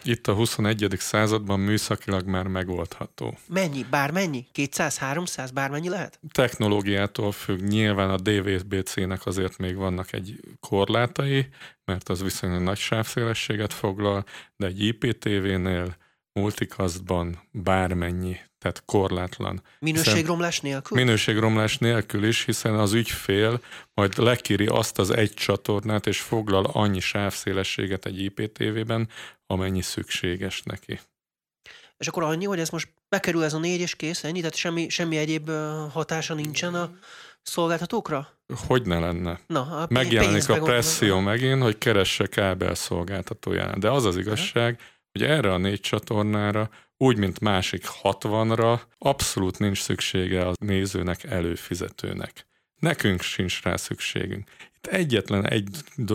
[0.03, 0.87] Itt a 21.
[0.99, 3.39] században műszakilag már megoldható.
[3.47, 3.85] Mennyi?
[3.91, 4.47] Bármennyi?
[4.53, 5.51] 200, 300?
[5.51, 6.21] Bármennyi lehet?
[6.33, 7.61] Technológiától függ.
[7.61, 11.49] Nyilván a DVB-C-nek azért még vannak egy korlátai,
[11.85, 14.25] mert az viszonylag nagy sávszélességet foglal,
[14.57, 15.97] de egy IPTV-nél
[16.33, 19.63] multicastban bármennyi tehát korlátlan.
[19.79, 20.99] Minőségromlás nélkül?
[20.99, 23.61] Minőségromlás nélkül is, hiszen az ügyfél
[23.95, 29.09] majd lekéri azt az egy csatornát, és foglal annyi sávszélességet egy IPTV-ben,
[29.47, 31.01] amennyi szükséges neki.
[31.99, 34.39] És akkor annyi, hogy ez most bekerül ez a négy és kész, ennyi?
[34.39, 35.51] Tehát semmi, semmi egyéb
[35.93, 36.91] hatása nincsen a
[37.43, 38.29] szolgáltatókra?
[38.67, 39.41] Hogy ne lenne?
[39.47, 43.81] Na, a Megjelenik a presszió megint, hogy keresse kábel szolgáltatóján.
[43.81, 44.81] De az az igazság,
[45.19, 52.47] hogy erre a négy csatornára úgy, mint másik 60-ra, abszolút nincs szüksége a nézőnek, előfizetőnek.
[52.79, 54.51] Nekünk sincs rá szükségünk.
[54.77, 55.69] Itt egyetlen egy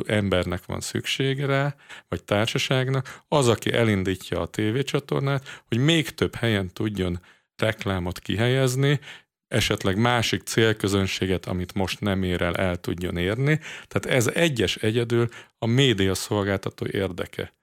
[0.05, 1.75] embernek van szüksége rá,
[2.09, 7.19] vagy társaságnak, az, aki elindítja a tévécsatornát, hogy még több helyen tudjon
[7.55, 8.99] reklámot kihelyezni,
[9.47, 13.59] esetleg másik célközönséget, amit most nem ér el, el tudjon érni.
[13.87, 17.53] Tehát ez egyes egyedül a média szolgáltató érdeke.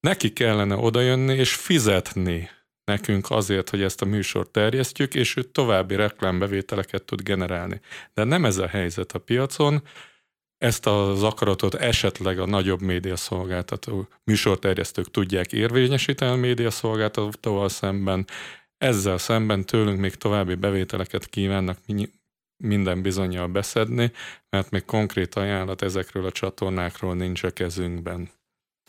[0.00, 2.50] Neki kellene odajönni és fizetni
[2.88, 7.80] nekünk azért, hogy ezt a műsort terjesztjük, és ő további reklámbevételeket tud generálni.
[8.14, 9.82] De nem ez a helyzet a piacon.
[10.58, 18.26] ezt az akaratot esetleg a nagyobb médiaszolgáltató műsorterjesztők tudják érvényesíteni a médiaszolgáltatóval szemben,
[18.78, 21.78] ezzel szemben tőlünk még további bevételeket kívánnak
[22.56, 24.12] minden bizonyal beszedni,
[24.50, 28.30] mert még konkrét ajánlat ezekről a csatornákról nincs a kezünkben.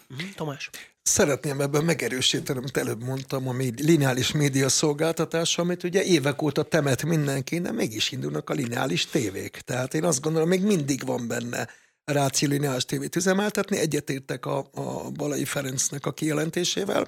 [0.07, 0.69] Mhm, Tomás?
[1.09, 7.03] Szeretném ebben megerősíteni, amit előbb mondtam, a lineális média szolgáltatás, amit ugye évek óta temet
[7.03, 9.61] mindenki, de mégis indulnak a lineális tévék.
[9.65, 11.67] Tehát én azt gondolom, még mindig van benne
[12.05, 13.77] ráció lineális tévét üzemeltetni.
[13.77, 17.07] Egyetértek a, a Balai Ferencnek a kijelentésével.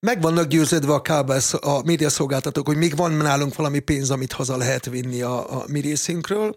[0.00, 4.56] Meg vannak győződve a kábel, a médiaszolgáltatók, hogy még van nálunk valami pénz, amit haza
[4.56, 6.56] lehet vinni a, a mi részünkről.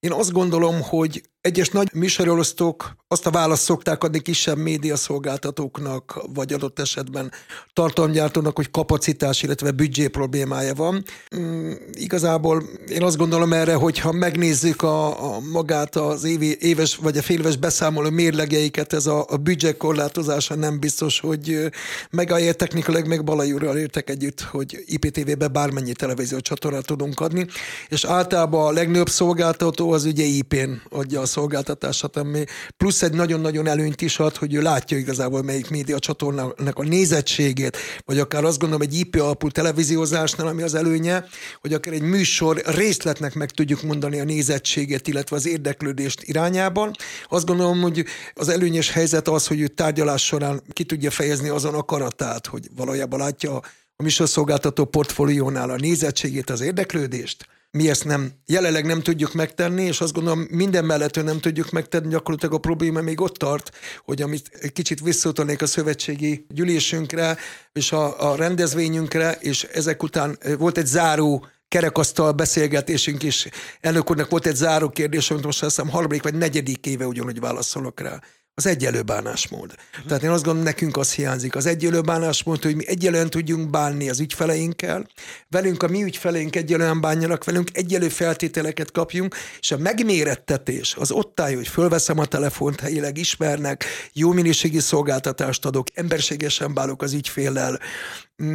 [0.00, 6.52] Én azt gondolom, hogy egyes nagy műsorolosztók azt a választ szokták adni kisebb médiaszolgáltatóknak, vagy
[6.52, 7.32] adott esetben
[7.72, 11.04] tartalomgyártónak, hogy kapacitás, illetve büdzsé problémája van.
[11.36, 16.96] Mm, igazából én azt gondolom erre, hogy ha megnézzük a, a magát az évi, éves
[16.96, 21.70] vagy a féléves beszámoló mérlegeiket, ez a, a büdzsé korlátozása nem biztos, hogy
[22.10, 27.46] megállja technikailag, meg Balai úrral értek együtt, hogy IPTV-be bármennyi televízió csatornát tudunk adni,
[27.88, 32.44] és általában a legnagyobb szolgáltató az ugye IP-n adja a szolgáltatását, ami
[32.76, 37.76] plusz egy nagyon-nagyon előnyt is ad, hogy ő látja igazából melyik média csatornának a nézettségét,
[38.04, 41.24] vagy akár azt gondolom egy IP alapú televíziózásnál, ami az előnye,
[41.60, 46.92] hogy akár egy műsor részletnek meg tudjuk mondani a nézettségét, illetve az érdeklődést irányában.
[47.28, 51.74] Azt gondolom, hogy az előnyös helyzet az, hogy ő tárgyalás során ki tudja fejezni azon
[51.74, 53.60] akaratát, hogy valójában látja
[53.96, 60.00] a műsorszolgáltató portfóliónál a nézettségét, az érdeklődést, mi ezt nem, jelenleg nem tudjuk megtenni, és
[60.00, 63.70] azt gondolom minden mellett nem tudjuk megtenni, gyakorlatilag a probléma még ott tart,
[64.04, 67.36] hogy amit kicsit visszautalnék a szövetségi gyűlésünkre,
[67.72, 73.48] és a, a rendezvényünkre, és ezek után volt egy záró kerekasztal beszélgetésünk is.
[73.80, 77.40] Elnök úrnak volt egy záró kérdés, amit most azt hiszem harmadik vagy negyedik éve ugyanúgy
[77.40, 78.20] válaszolok rá
[78.54, 79.74] az egyelő bánásmód.
[80.06, 81.56] Tehát én azt gondolom, nekünk az hiányzik.
[81.56, 85.08] Az egyelő bánásmód, hogy mi egyelően tudjunk bánni az ügyfeleinkkel,
[85.48, 91.40] velünk a mi ügyfeleink egyelően bánjanak velünk, egyelő feltételeket kapjunk, és a megmérettetés az ott
[91.40, 97.80] áll, hogy fölveszem a telefont, helyileg ismernek, jó minőségi szolgáltatást adok, emberségesen bálok az ügyféllel,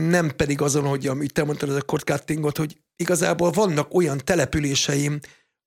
[0.09, 5.19] nem pedig azon, hogy amit te mondtad, az a kortkáttingot, hogy igazából vannak olyan településeim,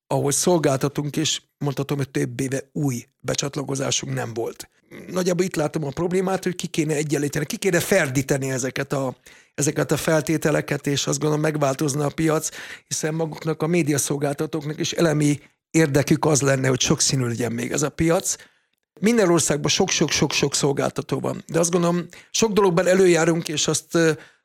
[0.09, 4.71] ahol szolgáltatunk, és mondhatom, hogy több éve új becsatlakozásunk nem volt.
[5.11, 9.17] Nagyjából itt látom a problémát, hogy ki kéne egyenlíteni, ki kéne ferdíteni ezeket a,
[9.55, 12.49] ezeket a feltételeket, és azt gondolom megváltozna a piac,
[12.87, 15.41] hiszen maguknak a médiaszolgáltatóknak is elemi
[15.71, 18.37] érdekük az lenne, hogy sokszínű legyen még ez a piac.
[19.01, 23.99] Minden országban sok-sok-sok-sok szolgáltató van, de azt gondolom, sok dologban előjárunk, és azt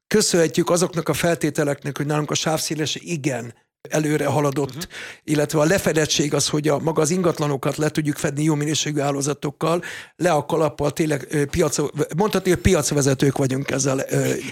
[0.07, 3.53] köszönhetjük azoknak a feltételeknek, hogy nálunk a sávszéles igen
[3.89, 4.83] előre haladott, uh-huh.
[5.23, 9.83] illetve a lefedettség az, hogy a maga az ingatlanokat le tudjuk fedni jó minőségű állózatokkal,
[10.15, 11.77] le a kalappal tényleg piac,
[12.15, 14.05] mondhatni, hogy piacvezetők vagyunk ezzel.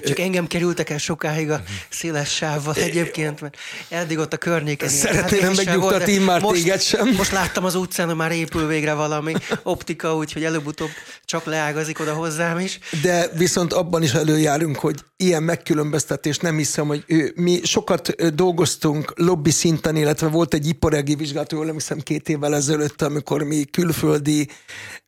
[0.05, 3.57] Csak engem kerültek el sokáig a széles sávval egyébként, mert
[3.89, 4.89] eddig ott a környéken.
[4.89, 7.07] Szeretném hát megnyugtatni már most, téged sem.
[7.17, 10.89] Most láttam az utcán, hogy már épül végre valami optika, úgyhogy előbb-utóbb
[11.25, 12.79] csak leágazik oda hozzám is.
[13.01, 19.13] De viszont abban is előjárunk, hogy ilyen megkülönböztetés nem hiszem, hogy ő, mi sokat dolgoztunk
[19.15, 24.47] lobby szinten, illetve volt egy iparági vizsgálat, jól emlékszem két évvel ezelőtt, amikor mi külföldi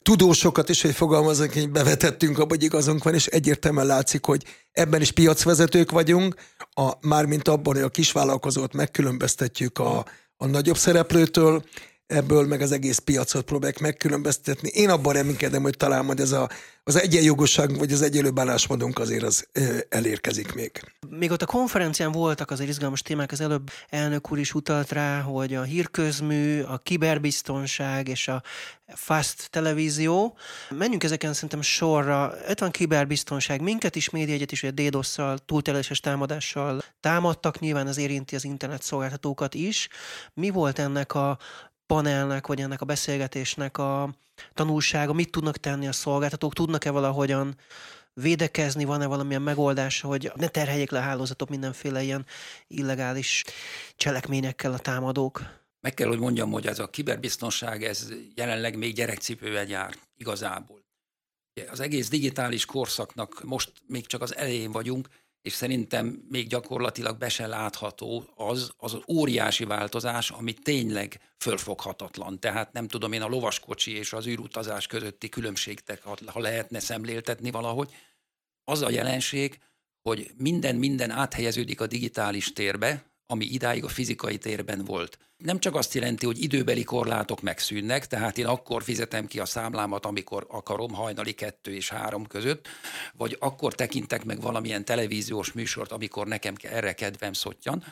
[0.01, 5.01] tudósokat is, hogy fogalmazunk, hogy bevetettünk abba, hogy igazunk van, és egyértelműen látszik, hogy ebben
[5.01, 6.35] is piacvezetők vagyunk,
[6.73, 10.05] a, mármint abban, hogy a kisvállalkozót megkülönböztetjük a,
[10.37, 11.63] a nagyobb szereplőtől,
[12.07, 14.69] ebből meg az egész piacot próbálják megkülönböztetni.
[14.73, 16.49] Én abban reménykedem, hogy talán majd ez a,
[16.83, 20.71] az egyenjogosság, vagy az egyenlő bánásmódunk azért az ö, elérkezik még.
[21.09, 25.19] Még ott a konferencián voltak azért izgalmas témák, az előbb elnök úr is utalt rá,
[25.19, 28.43] hogy a hírközmű, a kiberbiztonság és a
[28.87, 30.37] fast televízió.
[30.69, 32.33] Menjünk ezeken szerintem sorra.
[32.49, 33.61] Itt van kiberbiztonság.
[33.61, 38.45] Minket is média egyet is, hogy a DDoS-szal, túlterheléses támadással támadtak, nyilván az érinti az
[38.45, 39.87] internet szolgáltatókat is.
[40.33, 41.37] Mi volt ennek a
[41.87, 44.15] panelnek, vagy ennek a beszélgetésnek a
[44.53, 47.55] tanulsága, mit tudnak tenni a szolgáltatók, tudnak-e valahogyan
[48.13, 52.25] védekezni, van-e valamilyen megoldás, hogy ne terheljék le a hálózatok mindenféle ilyen
[52.67, 53.43] illegális
[53.95, 55.41] cselekményekkel a támadók?
[55.81, 60.81] Meg kell, hogy mondjam, hogy ez a kiberbiztonság, ez jelenleg még gyerekcipővel jár igazából.
[61.69, 65.07] Az egész digitális korszaknak most még csak az elején vagyunk,
[65.43, 72.39] és szerintem még gyakorlatilag be se látható az, az óriási változás, ami tényleg fölfoghatatlan.
[72.39, 77.91] Tehát nem tudom én a lovaskocsi és az űrutazás közötti különbségtek, ha lehetne szemléltetni valahogy,
[78.63, 79.59] az a jelenség,
[80.01, 85.17] hogy minden-minden áthelyeződik a digitális térbe, ami idáig a fizikai térben volt.
[85.37, 90.05] Nem csak azt jelenti, hogy időbeli korlátok megszűnnek, tehát én akkor fizetem ki a számlámat,
[90.05, 92.67] amikor akarom, hajnali kettő és három között,
[93.13, 97.83] vagy akkor tekintek meg valamilyen televíziós műsort, amikor nekem erre kedvem szottyan,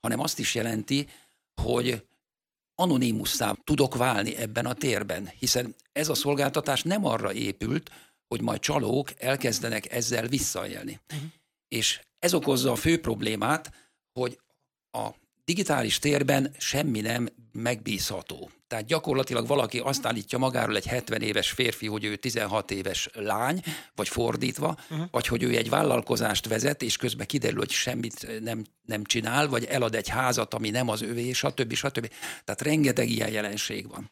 [0.00, 1.08] hanem azt is jelenti,
[1.62, 2.04] hogy
[2.74, 7.90] anonimusszá tudok válni ebben a térben, hiszen ez a szolgáltatás nem arra épült,
[8.28, 11.00] hogy majd csalók elkezdenek ezzel visszaélni.
[11.12, 11.28] Uh-huh.
[11.68, 13.72] És ez okozza a fő problémát,
[14.12, 14.38] hogy
[14.94, 18.50] a digitális térben semmi nem megbízható.
[18.66, 23.62] Tehát gyakorlatilag valaki azt állítja magáról egy 70 éves férfi, hogy ő 16 éves lány,
[23.94, 25.06] vagy fordítva, uh-huh.
[25.10, 29.64] vagy hogy ő egy vállalkozást vezet, és közben kiderül, hogy semmit nem, nem csinál, vagy
[29.64, 31.74] elad egy házat, ami nem az övé, stb.
[31.74, 32.10] stb.
[32.44, 34.10] Tehát rengeteg ilyen jelenség van.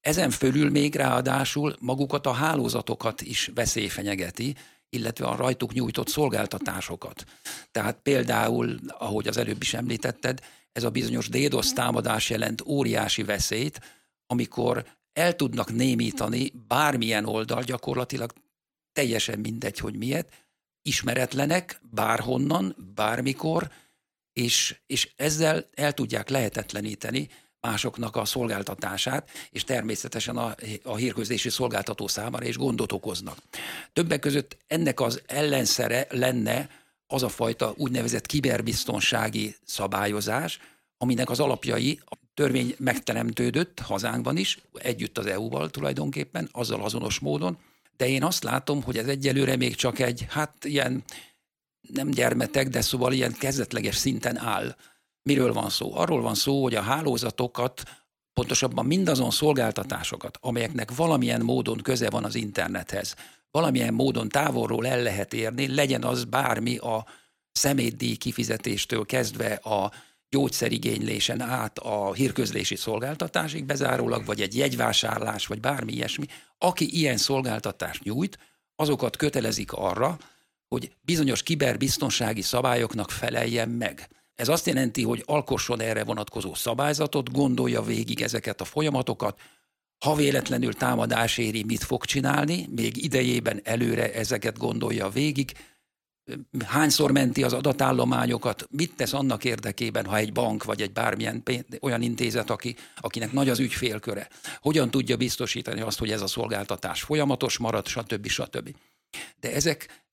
[0.00, 4.56] Ezen fölül még ráadásul magukat a hálózatokat is veszély fenyegeti,
[4.96, 7.24] illetve a rajtuk nyújtott szolgáltatásokat.
[7.70, 10.40] Tehát például, ahogy az előbb is említetted,
[10.72, 13.80] ez a bizonyos DDoS támadás jelent óriási veszélyt,
[14.26, 18.32] amikor el tudnak némítani bármilyen oldal, gyakorlatilag
[18.92, 20.32] teljesen mindegy, hogy miért,
[20.82, 23.70] ismeretlenek bárhonnan, bármikor,
[24.32, 27.28] és, és ezzel el tudják lehetetleníteni
[27.60, 33.38] másoknak a szolgáltatását, és természetesen a, a hírközlési szolgáltató számára is gondot okoznak.
[33.92, 36.68] Többek között ennek az ellenszere lenne
[37.06, 40.58] az a fajta úgynevezett kiberbiztonsági szabályozás,
[40.98, 47.58] aminek az alapjai a törvény megteremtődött hazánkban is, együtt az EU-val tulajdonképpen, azzal azonos módon,
[47.96, 51.04] de én azt látom, hogy ez egyelőre még csak egy, hát ilyen
[51.92, 54.76] nem gyermetek, de szóval ilyen kezdetleges szinten áll.
[55.26, 55.96] Miről van szó?
[55.96, 57.82] Arról van szó, hogy a hálózatokat,
[58.32, 63.14] pontosabban mindazon szolgáltatásokat, amelyeknek valamilyen módon köze van az internethez,
[63.50, 67.06] valamilyen módon távolról el lehet érni, legyen az bármi a
[67.52, 69.92] szemétdíj kifizetéstől kezdve a
[70.28, 76.26] gyógyszerigénylésen át a hírközlési szolgáltatásig bezárólag, vagy egy jegyvásárlás, vagy bármi ilyesmi,
[76.58, 78.38] aki ilyen szolgáltatást nyújt,
[78.76, 80.18] azokat kötelezik arra,
[80.68, 84.08] hogy bizonyos kiberbiztonsági szabályoknak feleljen meg.
[84.36, 89.40] Ez azt jelenti, hogy alkosson erre vonatkozó szabályzatot, gondolja végig ezeket a folyamatokat,
[90.04, 95.52] ha véletlenül támadás éri, mit fog csinálni, még idejében előre ezeket gondolja végig,
[96.64, 101.42] hányszor menti az adatállományokat, mit tesz annak érdekében, ha egy bank vagy egy bármilyen
[101.80, 104.28] olyan intézet, aki, akinek nagy az ügyfélköre,
[104.60, 108.26] hogyan tudja biztosítani azt, hogy ez a szolgáltatás folyamatos marad, stb.
[108.26, 108.74] stb.
[109.40, 110.05] De ezek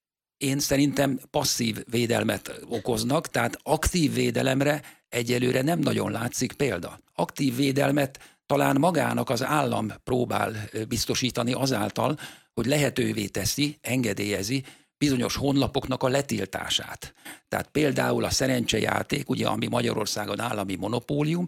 [0.44, 7.00] én szerintem passzív védelmet okoznak, tehát aktív védelemre egyelőre nem nagyon látszik példa.
[7.14, 10.52] Aktív védelmet talán magának az állam próbál
[10.88, 12.18] biztosítani azáltal,
[12.54, 14.64] hogy lehetővé teszi, engedélyezi
[14.98, 17.14] bizonyos honlapoknak a letiltását.
[17.48, 21.46] Tehát például a szerencsejáték, ugye, ami Magyarországon állami monopólium,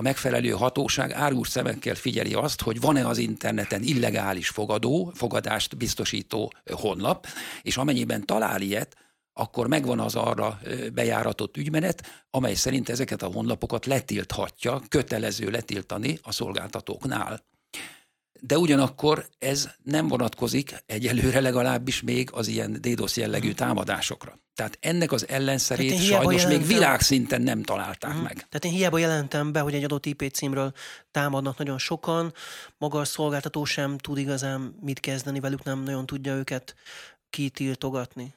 [0.00, 6.52] a megfelelő hatóság árus szemekkel figyeli azt, hogy van-e az interneten illegális fogadó, fogadást biztosító
[6.72, 7.26] honlap,
[7.62, 8.96] és amennyiben talál ilyet,
[9.32, 10.60] akkor megvan az arra
[10.92, 17.44] bejáratott ügymenet, amely szerint ezeket a honlapokat letilthatja, kötelező letiltani a szolgáltatóknál
[18.40, 24.38] de ugyanakkor ez nem vonatkozik egyelőre legalábbis még az ilyen DDoS jellegű támadásokra.
[24.54, 28.24] Tehát ennek az ellenszerét sajnos jelentem, még világszinten nem találták uh-huh.
[28.24, 28.34] meg.
[28.34, 30.72] Tehát én hiába jelentem be, hogy egy adott IP címről
[31.10, 32.32] támadnak nagyon sokan,
[32.78, 36.74] maga a szolgáltató sem tud igazán mit kezdeni velük, nem nagyon tudja őket
[37.30, 38.34] kitiltogatni.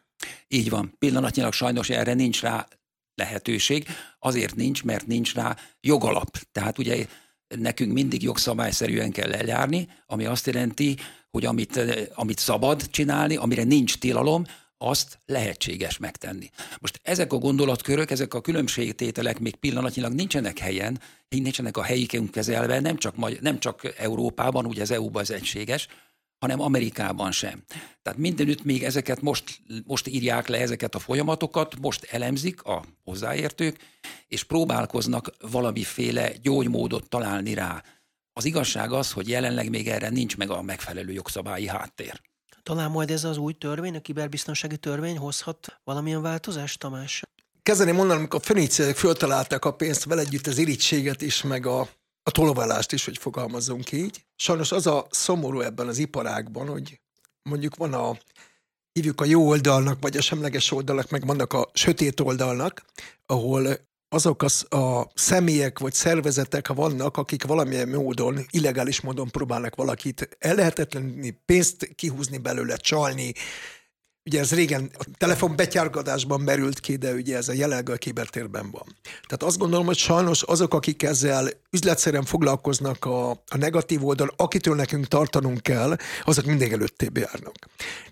[0.47, 0.95] Így van.
[0.99, 2.67] Pillanatnyilag sajnos erre nincs rá
[3.15, 3.87] lehetőség.
[4.19, 6.37] Azért nincs, mert nincs rá jogalap.
[6.51, 7.05] Tehát ugye
[7.59, 10.97] nekünk mindig jogszabályszerűen kell eljárni, ami azt jelenti,
[11.31, 11.79] hogy amit,
[12.13, 14.45] amit szabad csinálni, amire nincs tilalom,
[14.77, 16.49] azt lehetséges megtenni.
[16.79, 22.79] Most ezek a gondolatkörök, ezek a különbségtételek még pillanatnyilag nincsenek helyen, nincsenek a helyikünk kezelve,
[22.79, 25.87] nem csak, nem csak Európában, ugye az EU-ban az egységes,
[26.43, 27.63] hanem Amerikában sem.
[28.01, 33.77] Tehát mindenütt még ezeket most, most írják le ezeket a folyamatokat, most elemzik a hozzáértők,
[34.27, 37.83] és próbálkoznak valamiféle gyógymódot találni rá.
[38.33, 42.21] Az igazság az, hogy jelenleg még erre nincs meg a megfelelő jogszabályi háttér.
[42.63, 47.21] Talán majd ez az új törvény, a kiberbiztonsági törvény hozhat valamilyen változást, Tamás?
[47.61, 51.87] Kezdeni mondanom, amikor a feníciák föltalálták a pénzt, vele együtt az irítséget is, meg a
[52.23, 54.25] a toloválást is, hogy fogalmazzunk így.
[54.35, 57.01] Sajnos az a szomorú ebben az iparágban, hogy
[57.49, 58.17] mondjuk van a
[58.93, 62.85] hívjuk a jó oldalnak, vagy a semleges oldalnak, meg vannak a sötét oldalnak,
[63.25, 63.77] ahol
[64.09, 71.41] azok a, a személyek vagy szervezetek vannak, akik valamilyen módon, illegális módon próbálnak valakit ellehetetleníteni,
[71.45, 73.33] pénzt kihúzni belőle, csalni,
[74.25, 78.71] Ugye ez régen a telefon betyárgadásban merült ki, de ugye ez a jelenleg a kibertérben
[78.71, 78.95] van.
[79.03, 84.75] Tehát azt gondolom, hogy sajnos azok, akik ezzel üzletszerűen foglalkoznak a, a negatív oldal, akitől
[84.75, 87.55] nekünk tartanunk kell, azok mindig előttébb járnak.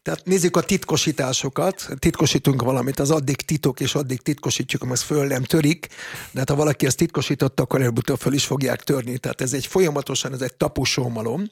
[0.01, 5.43] Tehát nézzük a titkosításokat, titkosítunk valamit, az addig titok, és addig titkosítjuk, amaz föl nem
[5.43, 5.87] törik,
[6.31, 9.17] de hát ha valaki ezt titkosította, akkor előbb-utóbb föl is fogják törni.
[9.17, 11.51] Tehát ez egy folyamatosan, ez egy tapusómalom,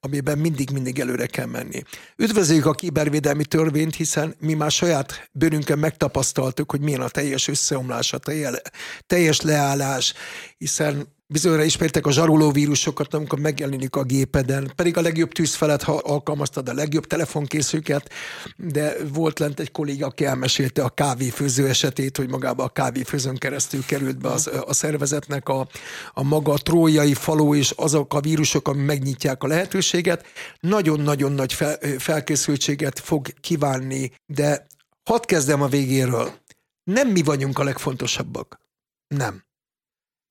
[0.00, 1.82] amiben mindig-mindig előre kell menni.
[2.16, 8.12] Üdvözöljük a kibervédelmi törvényt, hiszen mi már saját bőrünkön megtapasztaltuk, hogy milyen a teljes összeomlás,
[8.12, 8.18] a
[9.06, 10.14] teljes leállás,
[10.58, 15.92] hiszen Bizonyra ismertek a zsaruló vírusokat, amikor megjelenik a gépeden, pedig a legjobb tűzfelet ha
[15.92, 18.10] alkalmaztad a legjobb telefonkészüket,
[18.56, 23.84] de volt lent egy kolléga, aki elmesélte a kávéfőző esetét, hogy magába a kávéfőzőn keresztül
[23.84, 25.68] került be az, a szervezetnek a,
[26.12, 30.26] a maga a trójai faló és azok a vírusok, ami megnyitják a lehetőséget.
[30.60, 34.66] Nagyon-nagyon nagy fel, felkészültséget fog kívánni, de
[35.04, 36.32] hadd kezdem a végéről.
[36.84, 38.60] Nem mi vagyunk a legfontosabbak.
[39.08, 39.45] Nem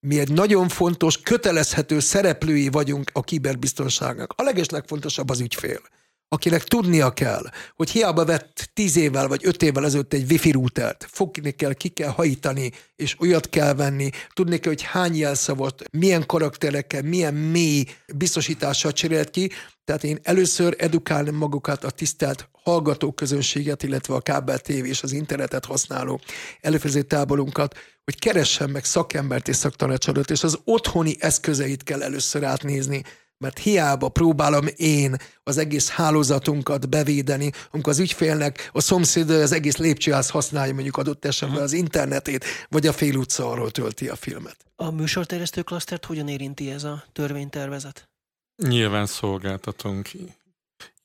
[0.05, 4.33] mi egy nagyon fontos, kötelezhető szereplői vagyunk a kiberbiztonságnak.
[4.37, 5.79] A legeslegfontosabb az ügyfél
[6.27, 7.43] akinek tudnia kell,
[7.75, 11.89] hogy hiába vett tíz évvel vagy öt évvel ezelőtt egy wifi routert, fogni kell, ki
[11.89, 17.83] kell hajítani, és olyat kell venni, tudni kell, hogy hány jelszavot, milyen karakterekkel, milyen mély
[18.15, 19.49] biztosítással cserélt ki,
[19.85, 25.65] tehát én először edukálnám magukat a tisztelt hallgatóközönséget, illetve a kábel TV és az internetet
[25.65, 26.19] használó
[26.61, 33.03] előfező táborunkat, hogy keressen meg szakembert és szaktanácsadót, és az otthoni eszközeit kell először átnézni,
[33.37, 39.77] mert hiába próbálom én az egész hálózatunkat bevédeni, amikor az ügyfélnek a szomszéd az egész
[39.77, 44.57] lépcsőház használja mondjuk adott esetben az internetét, vagy a fél utca arról tölti a filmet.
[44.75, 48.09] A műsorterjesztő klasztert hogyan érinti ez a törvénytervezet?
[48.55, 50.09] Nyilván szolgáltatunk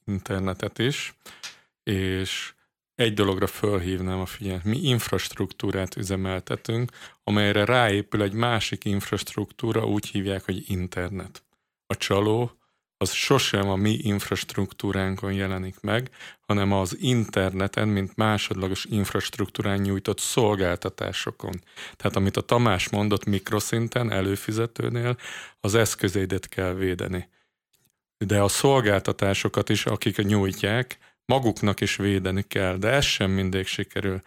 [0.07, 1.15] internetet is,
[1.83, 2.53] és
[2.95, 4.65] egy dologra fölhívnám a figyelmet.
[4.65, 6.91] Mi infrastruktúrát üzemeltetünk,
[7.25, 11.43] amelyre ráépül egy másik infrastruktúra, úgy hívják, hogy internet.
[11.91, 12.53] A csaló
[12.97, 16.11] az sosem a mi infrastruktúránkon jelenik meg,
[16.41, 21.63] hanem az interneten, mint másodlagos infrastruktúrán nyújtott szolgáltatásokon.
[21.97, 25.17] Tehát amit a Tamás mondott mikroszinten, előfizetőnél,
[25.61, 27.29] az eszközédet kell védeni.
[28.19, 34.21] De a szolgáltatásokat is, akik nyújtják, maguknak is védeni kell, de ez sem mindig sikerül.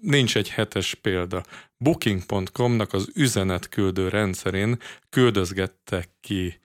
[0.00, 1.42] Nincs egy hetes példa.
[1.76, 4.78] Booking.com-nak az üzenetküldő rendszerén
[5.10, 6.64] küldözgettek ki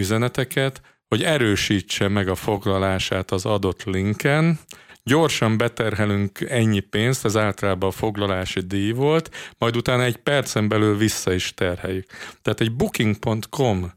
[0.00, 4.58] üzeneteket, hogy erősítse meg a foglalását az adott linken,
[5.02, 10.96] gyorsan beterhelünk ennyi pénzt, ez általában a foglalási díj volt, majd utána egy percen belül
[10.96, 12.06] vissza is terheljük.
[12.42, 13.92] Tehát egy booking.com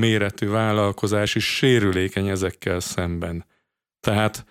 [0.00, 3.44] méretű vállalkozás is sérülékeny ezekkel szemben.
[4.00, 4.44] Tehát,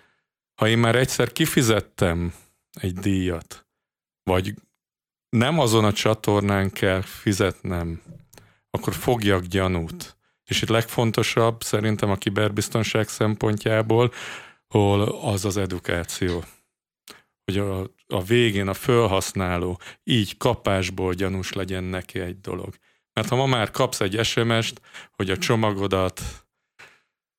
[0.54, 2.34] ha én már egyszer kifizettem
[2.80, 3.66] egy díjat,
[4.22, 4.54] vagy
[5.28, 8.02] nem azon a csatornán kell fizetnem,
[8.70, 10.16] akkor fogjak gyanút.
[10.50, 14.12] És itt legfontosabb szerintem a kiberbiztonság szempontjából,
[14.68, 16.44] hol az az edukáció.
[17.44, 22.74] Hogy a, a végén a felhasználó így kapásból gyanús legyen neki egy dolog.
[23.12, 24.80] Mert ha ma már kapsz egy SMS-t,
[25.10, 26.22] hogy a csomagodat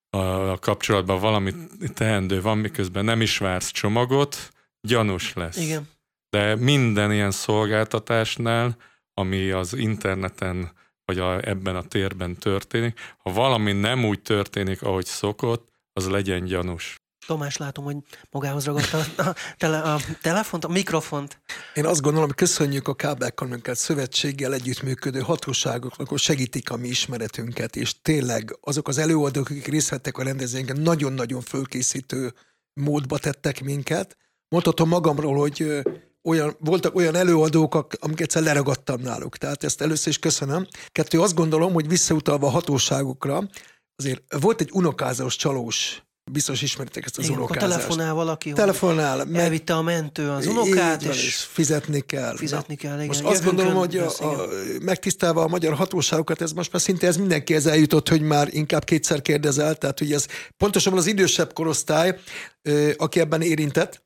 [0.09, 1.53] a kapcsolatban valami
[1.93, 4.51] teendő van, miközben nem is vársz csomagot,
[4.82, 5.57] gyanús lesz.
[5.57, 5.89] Igen.
[6.30, 8.78] De minden ilyen szolgáltatásnál,
[9.14, 10.72] ami az interneten
[11.14, 16.43] vagy a, ebben a térben történik, ha valami nem úgy történik, ahogy szokott, az legyen
[16.43, 16.99] gyanús.
[17.28, 17.97] Tomás, látom, hogy
[18.30, 21.41] magához ragadta a, tele, a telefont, a mikrofont.
[21.74, 27.76] Én azt gondolom, hogy köszönjük a kábelkanunkat szövetséggel együttműködő hatóságoknak, hogy segítik a mi ismeretünket,
[27.76, 32.34] és tényleg azok az előadók, akik részt vettek a rendezvényen, nagyon-nagyon fölkészítő
[32.74, 34.18] módba tettek minket.
[34.49, 35.82] Mondhatom magamról, hogy
[36.24, 39.38] olyan, voltak olyan előadók, amiket egyszer leragadtam náluk.
[39.38, 40.67] Tehát ezt először is köszönöm.
[40.88, 43.49] Kettő, azt gondolom, hogy visszautalva a hatóságokra,
[43.95, 47.72] azért volt egy unokázós csalós biztos ismeritek ezt az Igen, unokázást.
[47.72, 49.41] telefonál valaki, telefonál, meg...
[49.41, 52.36] elvitte a mentő az unokát, és, és fizetni kell.
[52.36, 53.07] Fizetni kell, igen.
[53.07, 54.47] Most azt gondolom, hogy a, a,
[54.82, 59.22] megtisztelve a magyar hatóságokat, ez most már szinte ez mindenki eljutott, hogy már inkább kétszer
[59.22, 60.26] kérdezel, tehát hogy ez
[60.57, 62.19] pontosan az idősebb korosztály,
[62.97, 64.03] aki ebben érintett,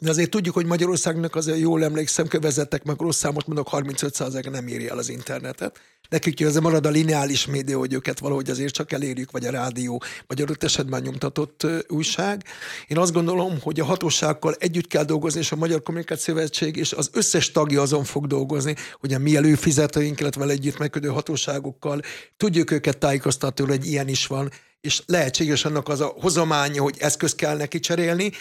[0.00, 4.66] de azért tudjuk, hogy Magyarországnak azért jól emlékszem, kövezettek meg rossz számot mondok, 35% nem
[4.66, 5.80] éri el az internetet.
[6.08, 10.02] Nekik ez marad a lineális média, hogy őket valahogy azért csak elérjük, vagy a rádió,
[10.26, 12.44] vagy adott esetben nyomtatott újság.
[12.86, 16.92] Én azt gondolom, hogy a hatósággal együtt kell dolgozni, és a Magyar Kommunikáció Szövetség és
[16.92, 22.00] az összes tagja azon fog dolgozni, hogy a mi előfizetőink, illetve együtt megködő hatóságokkal
[22.36, 27.34] tudjuk őket tájékoztatni, hogy ilyen is van, és lehetséges annak az a hozománya, hogy eszköz
[27.34, 28.32] kell neki cserélni,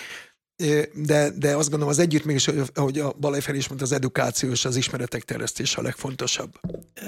[0.94, 4.66] de, de azt gondolom az együttműködés, ahogy a Balaj fel is mondta, az edukáció és
[4.66, 6.60] az ismeretek terjesztése a legfontosabb.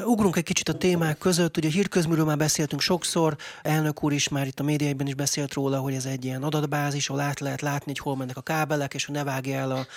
[0.06, 4.30] Ugrunk egy kicsit a témák között, ugye a hírközműről már beszéltünk sokszor, elnök úr is
[4.30, 7.62] már itt a médiában is beszélt róla, hogy ez egy ilyen adatbázis, ahol át lehet
[7.62, 9.88] látni, hogy hol mennek a kábelek, és hogy ne vágja el a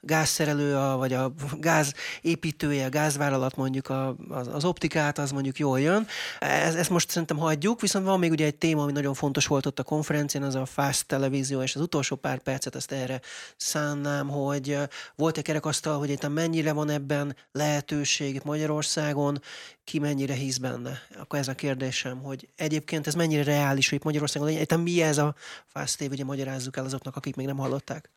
[0.00, 5.80] gázszerelő, a, vagy a gázépítője, a gázvállalat mondjuk a, az, az optikát, az mondjuk jól
[5.80, 6.06] jön.
[6.40, 9.66] Ez, ezt most szerintem hagyjuk, viszont van még ugye egy téma, ami nagyon fontos volt
[9.66, 13.20] ott a konferencián, az a Fast televízió, és az utolsó pár percet ezt erre
[13.56, 14.78] szánnám, hogy
[15.14, 19.42] volt egy kerekasztal, hogy itt mennyire van ebben lehetőség Magyarországon,
[19.84, 20.98] ki mennyire hisz benne.
[21.18, 24.80] Akkor ez a kérdésem, hogy egyébként ez mennyire reális, hogy itt Magyarországon legyen.
[24.80, 25.34] mi ez a
[25.66, 28.10] Fast TV, ugye magyarázzuk el azoknak, akik még nem hallották.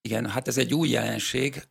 [0.00, 1.62] Igen, hát ez egy új jelenség,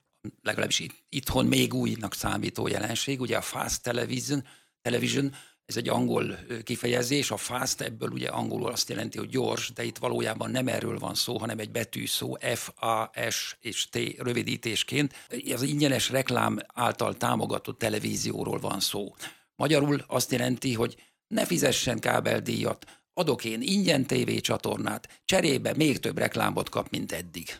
[0.41, 4.43] legalábbis itthon még újnak számító jelenség, ugye a Fast Television,
[4.81, 5.33] television
[5.71, 9.97] ez egy angol kifejezés, a fast ebből ugye angolul azt jelenti, hogy gyors, de itt
[9.97, 15.13] valójában nem erről van szó, hanem egy betűszó F-A-S és T rövidítésként.
[15.53, 19.15] Az ingyenes reklám által támogatott televízióról van szó.
[19.55, 20.95] Magyarul azt jelenti, hogy
[21.27, 27.59] ne fizessen kábeldíjat, adok én ingyen tévécsatornát, cserébe még több reklámot kap, mint eddig.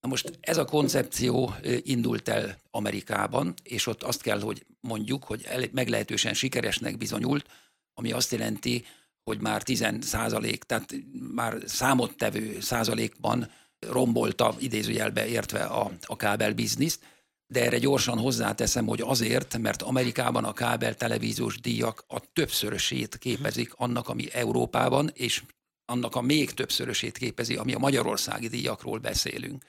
[0.00, 5.70] Na most ez a koncepció indult el Amerikában, és ott azt kell, hogy mondjuk, hogy
[5.72, 7.46] meglehetősen sikeresnek bizonyult,
[7.94, 8.84] ami azt jelenti,
[9.24, 10.94] hogy már 10 százalék, tehát
[11.34, 17.00] már számottevő százalékban rombolta idézőjelbe értve a, a kábel bizniszt,
[17.46, 23.72] de erre gyorsan hozzáteszem, hogy azért, mert Amerikában a kábel televíziós díjak a többszörösét képezik
[23.74, 25.42] annak, ami Európában, és
[25.84, 29.64] annak a még többszörösét képezi, ami a magyarországi díjakról beszélünk.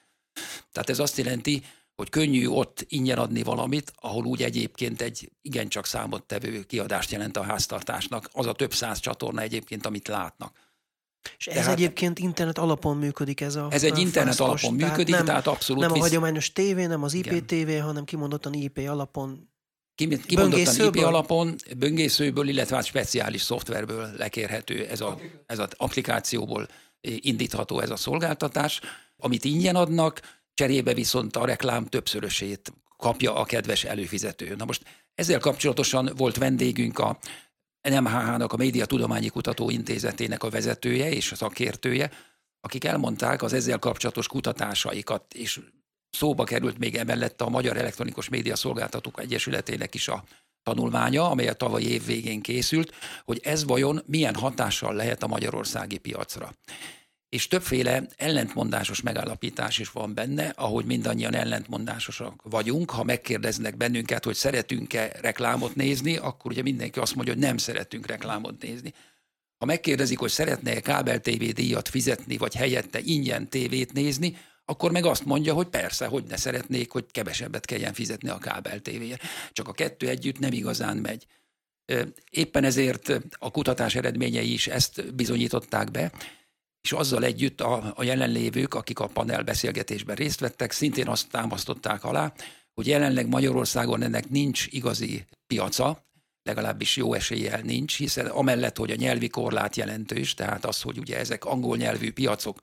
[0.72, 1.64] Tehát ez azt jelenti,
[1.96, 7.44] hogy könnyű ott ingyen adni valamit, ahol úgy egyébként egy igencsak számottevő kiadást jelent a
[7.44, 10.58] háztartásnak, az a több száz csatorna egyébként, amit látnak.
[11.38, 15.06] És ez tehát, egyébként internet alapon működik ez a Ez egy internet fasztos, alapon működik,
[15.06, 15.82] tehát, nem, tehát abszolút.
[15.82, 19.50] Nem a hagyományos tévé, nem az IPTV, hanem kimondottan IP alapon.
[20.26, 26.68] Kimondottan IP alapon, böngészőből, illetve hát speciális szoftverből lekérhető ez, a, ez az applikációból
[27.02, 28.82] indítható ez a szolgáltatás,
[29.20, 30.22] amit ingyen adnak,
[30.54, 34.56] cserébe viszont a reklám többszörösét kapja a kedves előfizető.
[34.56, 34.84] Na most
[35.16, 37.20] ezzel kapcsolatosan volt vendégünk a
[37.82, 42.12] NMHH-nak, a Média Tudományi Kutató Intézetének a vezetője és a szakértője,
[42.62, 45.60] akik elmondták az ezzel kapcsolatos kutatásaikat, és
[46.10, 50.24] szóba került még emellett a Magyar Elektronikus Média Szolgáltatók Egyesületének is a
[50.64, 52.94] tanulmánya, amely a tavalyi év végén készült,
[53.26, 56.54] hogy ez vajon milyen hatással lehet a magyarországi piacra.
[57.30, 62.90] És többféle ellentmondásos megállapítás is van benne, ahogy mindannyian ellentmondásosak vagyunk.
[62.90, 68.06] Ha megkérdeznek bennünket, hogy szeretünk-e reklámot nézni, akkor ugye mindenki azt mondja, hogy nem szeretünk
[68.06, 68.94] reklámot nézni.
[69.58, 75.06] Ha megkérdezik, hogy szeretne-e kábel TV díjat fizetni, vagy helyette ingyen tévét nézni, akkor meg
[75.06, 79.22] azt mondja, hogy persze, hogy ne szeretnék, hogy kevesebbet kelljen fizetni a kábel tévéért.
[79.52, 81.26] Csak a kettő együtt nem igazán megy.
[82.30, 86.12] Éppen ezért a kutatás eredményei is ezt bizonyították be,
[86.82, 92.04] és azzal együtt a, a jelenlévők, akik a panel beszélgetésben részt vettek, szintén azt támasztották
[92.04, 92.34] alá,
[92.74, 96.08] hogy jelenleg Magyarországon ennek nincs igazi piaca,
[96.44, 101.18] legalábbis jó eséllyel nincs, hiszen amellett, hogy a nyelvi korlát jelentős, tehát az, hogy ugye
[101.18, 102.60] ezek angol nyelvű piacok,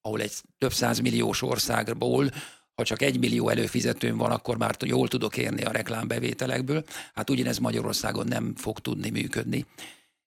[0.00, 2.30] ahol egy több milliós országból,
[2.74, 6.84] ha csak egy millió előfizetőm van, akkor már jól tudok érni a reklámbevételekből.
[7.14, 9.66] Hát ugyanez Magyarországon nem fog tudni működni.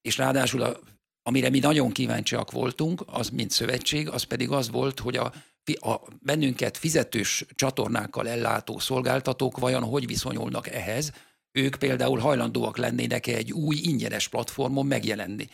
[0.02, 0.80] És ráadásul a,
[1.28, 5.34] amire mi nagyon kíváncsiak voltunk, az mint szövetség, az pedig az volt, hogy a,
[5.66, 11.12] a bennünket fizetős csatornákkal ellátó szolgáltatók vajon hogy viszonyulnak ehhez,
[11.52, 15.50] ők például hajlandóak lennének egy új ingyenes platformon megjelenni.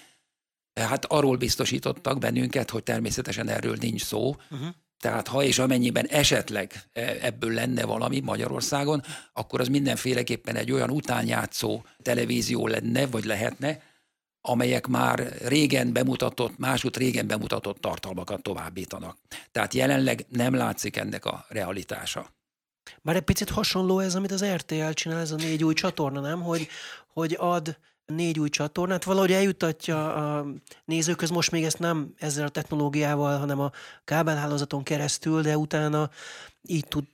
[0.73, 4.67] Hát arról biztosítottak bennünket, hogy természetesen erről nincs szó, uh-huh.
[4.99, 9.03] Tehát ha és amennyiben esetleg e, ebből lenne valami Magyarországon,
[9.33, 13.81] akkor az mindenféleképpen egy olyan utánjátszó televízió lenne, vagy lehetne,
[14.41, 19.17] amelyek már régen bemutatott, másút régen bemutatott tartalmakat továbbítanak.
[19.51, 22.29] Tehát jelenleg nem látszik ennek a realitása.
[23.01, 26.41] Már egy picit hasonló ez, amit az RTL csinál, ez a négy új csatorna, nem?
[26.41, 26.67] Hogy,
[27.13, 30.45] hogy ad négy új csatornát, valahogy eljutatja a
[30.85, 33.71] nézőköz, most még ezt nem ezzel a technológiával, hanem a
[34.03, 36.09] kábelhálózaton keresztül, de utána
[36.61, 37.05] így tud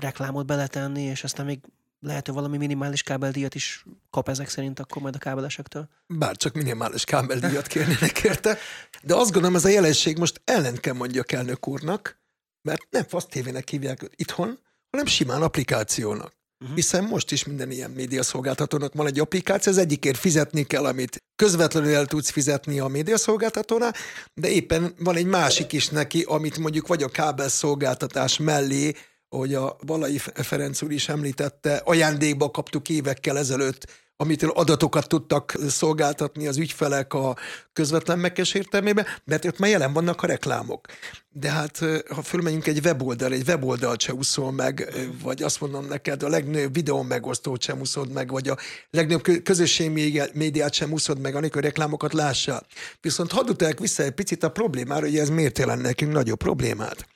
[0.00, 1.60] reklámot beletenni, és aztán még
[2.02, 5.88] lehet, hogy valami minimális kábeldíjat is kap ezek szerint akkor majd a kábelesektől.
[6.06, 8.58] Bár csak minimális kábeldíjat kérnének érte.
[9.02, 12.20] De azt gondolom, ez a jelenség most ellent kell mondjak elnök úrnak,
[12.62, 14.58] mert nem FASZ tévének hívják itthon,
[14.90, 16.40] hanem simán applikációnak.
[16.60, 16.76] Uh-huh.
[16.76, 21.94] Hiszen most is minden ilyen médiaszolgáltatónak van egy applikáció, az egyikért fizetni kell, amit közvetlenül
[21.94, 23.94] el tudsz fizetni a médiaszolgáltatónál,
[24.34, 28.94] de éppen van egy másik is neki, amit mondjuk vagy a kábelszolgáltatás mellé
[29.32, 33.86] ahogy a Balai Ferenc úr is említette, ajándékba kaptuk évekkel ezelőtt
[34.22, 37.36] amitől adatokat tudtak szolgáltatni az ügyfelek a
[37.72, 40.86] közvetlen megkes értelmében, mert ott már jelen vannak a reklámok.
[41.34, 41.78] De hát,
[42.14, 46.74] ha fölmegyünk egy weboldal, egy weboldalt se úszol meg, vagy azt mondom neked, a legnagyobb
[46.74, 48.56] videó megosztót sem úszod meg, vagy a
[48.90, 52.66] legnagyobb közösségi médiát sem úszod meg, amikor reklámokat lássál.
[53.00, 57.06] Viszont hadd utalják vissza egy picit a problémára, hogy ez miért jelent nekünk nagyobb problémát.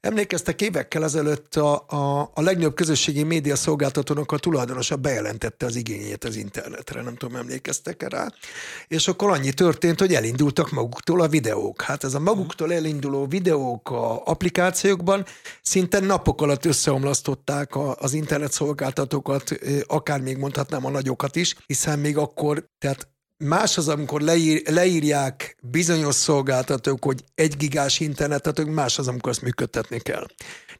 [0.00, 6.24] Emlékeztek, évekkel ezelőtt a, a, a legnagyobb közösségi média szolgáltatónak a tulajdonosa bejelentette az igényét
[6.24, 8.32] az internetre, nem tudom, emlékeztek -e rá.
[8.88, 11.82] És akkor annyi történt, hogy elindultak maguktól a videók.
[11.82, 15.24] Hát ez a maguktól elinduló videók a applikációkban
[15.62, 22.16] szinte napok alatt összeomlasztották az internet szolgáltatókat, akár még mondhatnám a nagyokat is, hiszen még
[22.16, 23.10] akkor, tehát
[23.44, 29.42] Más az, amikor leír, leírják bizonyos szolgáltatók, hogy egy gigás internetet, más az, amikor azt
[29.42, 30.26] működtetni kell.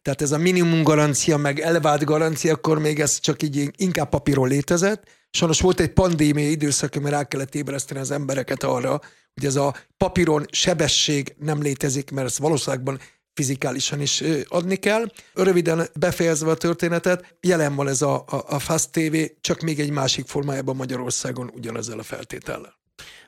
[0.02, 4.48] Tehát ez a minimum garancia, meg elvált garancia, akkor még ez csak így inkább papíron
[4.48, 5.04] létezett.
[5.30, 9.00] Sajnos volt egy pandémia időszak, mert rá kellett ébreszteni az embereket arra,
[9.34, 13.00] hogy ez a papíron sebesség nem létezik, mert ez valószínűleg
[13.34, 15.12] fizikálisan is adni kell.
[15.34, 19.90] Röviden befejezve a történetet, jelen van ez a, a, a Fast TV, csak még egy
[19.90, 22.81] másik formájában Magyarországon ugyanezzel a feltétellel.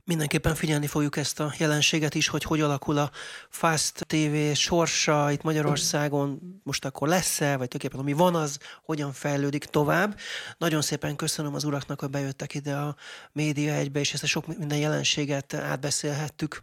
[0.06, 3.10] Mindenképpen figyelni fogjuk ezt a jelenséget is, hogy hogy alakul a
[3.48, 9.64] Fast TV sorsa itt Magyarországon, most akkor lesz-e, vagy tulajdonképpen ami van, az hogyan fejlődik
[9.64, 10.18] tovább.
[10.58, 12.96] Nagyon szépen köszönöm az uraknak, hogy bejöttek ide a
[13.32, 16.62] média egybe, és ezt a sok minden jelenséget átbeszélhettük.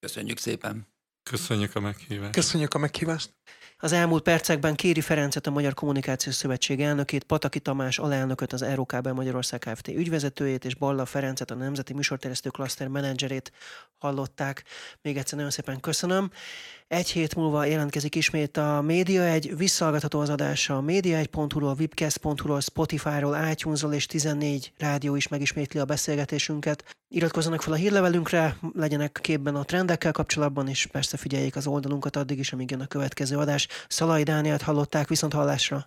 [0.00, 0.91] Köszönjük szépen!
[1.22, 2.32] Köszönjük a meghívást.
[2.32, 3.34] Köszönjük a meghívást.
[3.78, 9.12] Az elmúlt percekben Kéri Ferencet, a Magyar Kommunikációs Szövetség elnökét, Pataki Tamás alelnököt, az Eurókábel
[9.12, 9.88] Magyarország Kft.
[9.88, 13.52] ügyvezetőjét, és Balla Ferencet, a Nemzeti Műsorterjesztő Klaszter menedzserét
[13.98, 14.64] hallották.
[15.00, 16.30] Még egyszer nagyon szépen köszönöm.
[16.92, 23.36] Egy hét múlva jelentkezik ismét a Média egy, visszahallgatható az adása a média1.hu-ról, webcast.hu-ról, Spotify-ról,
[23.50, 26.96] iTunes-ról és 14 rádió is megismétli a beszélgetésünket.
[27.08, 32.38] Iratkozzanak fel a hírlevelünkre, legyenek képben a trendekkel kapcsolatban, és persze figyeljék az oldalunkat addig
[32.38, 33.68] is, amíg jön a következő adás.
[33.88, 35.86] Szalai Dánielt hallották viszont hallásra.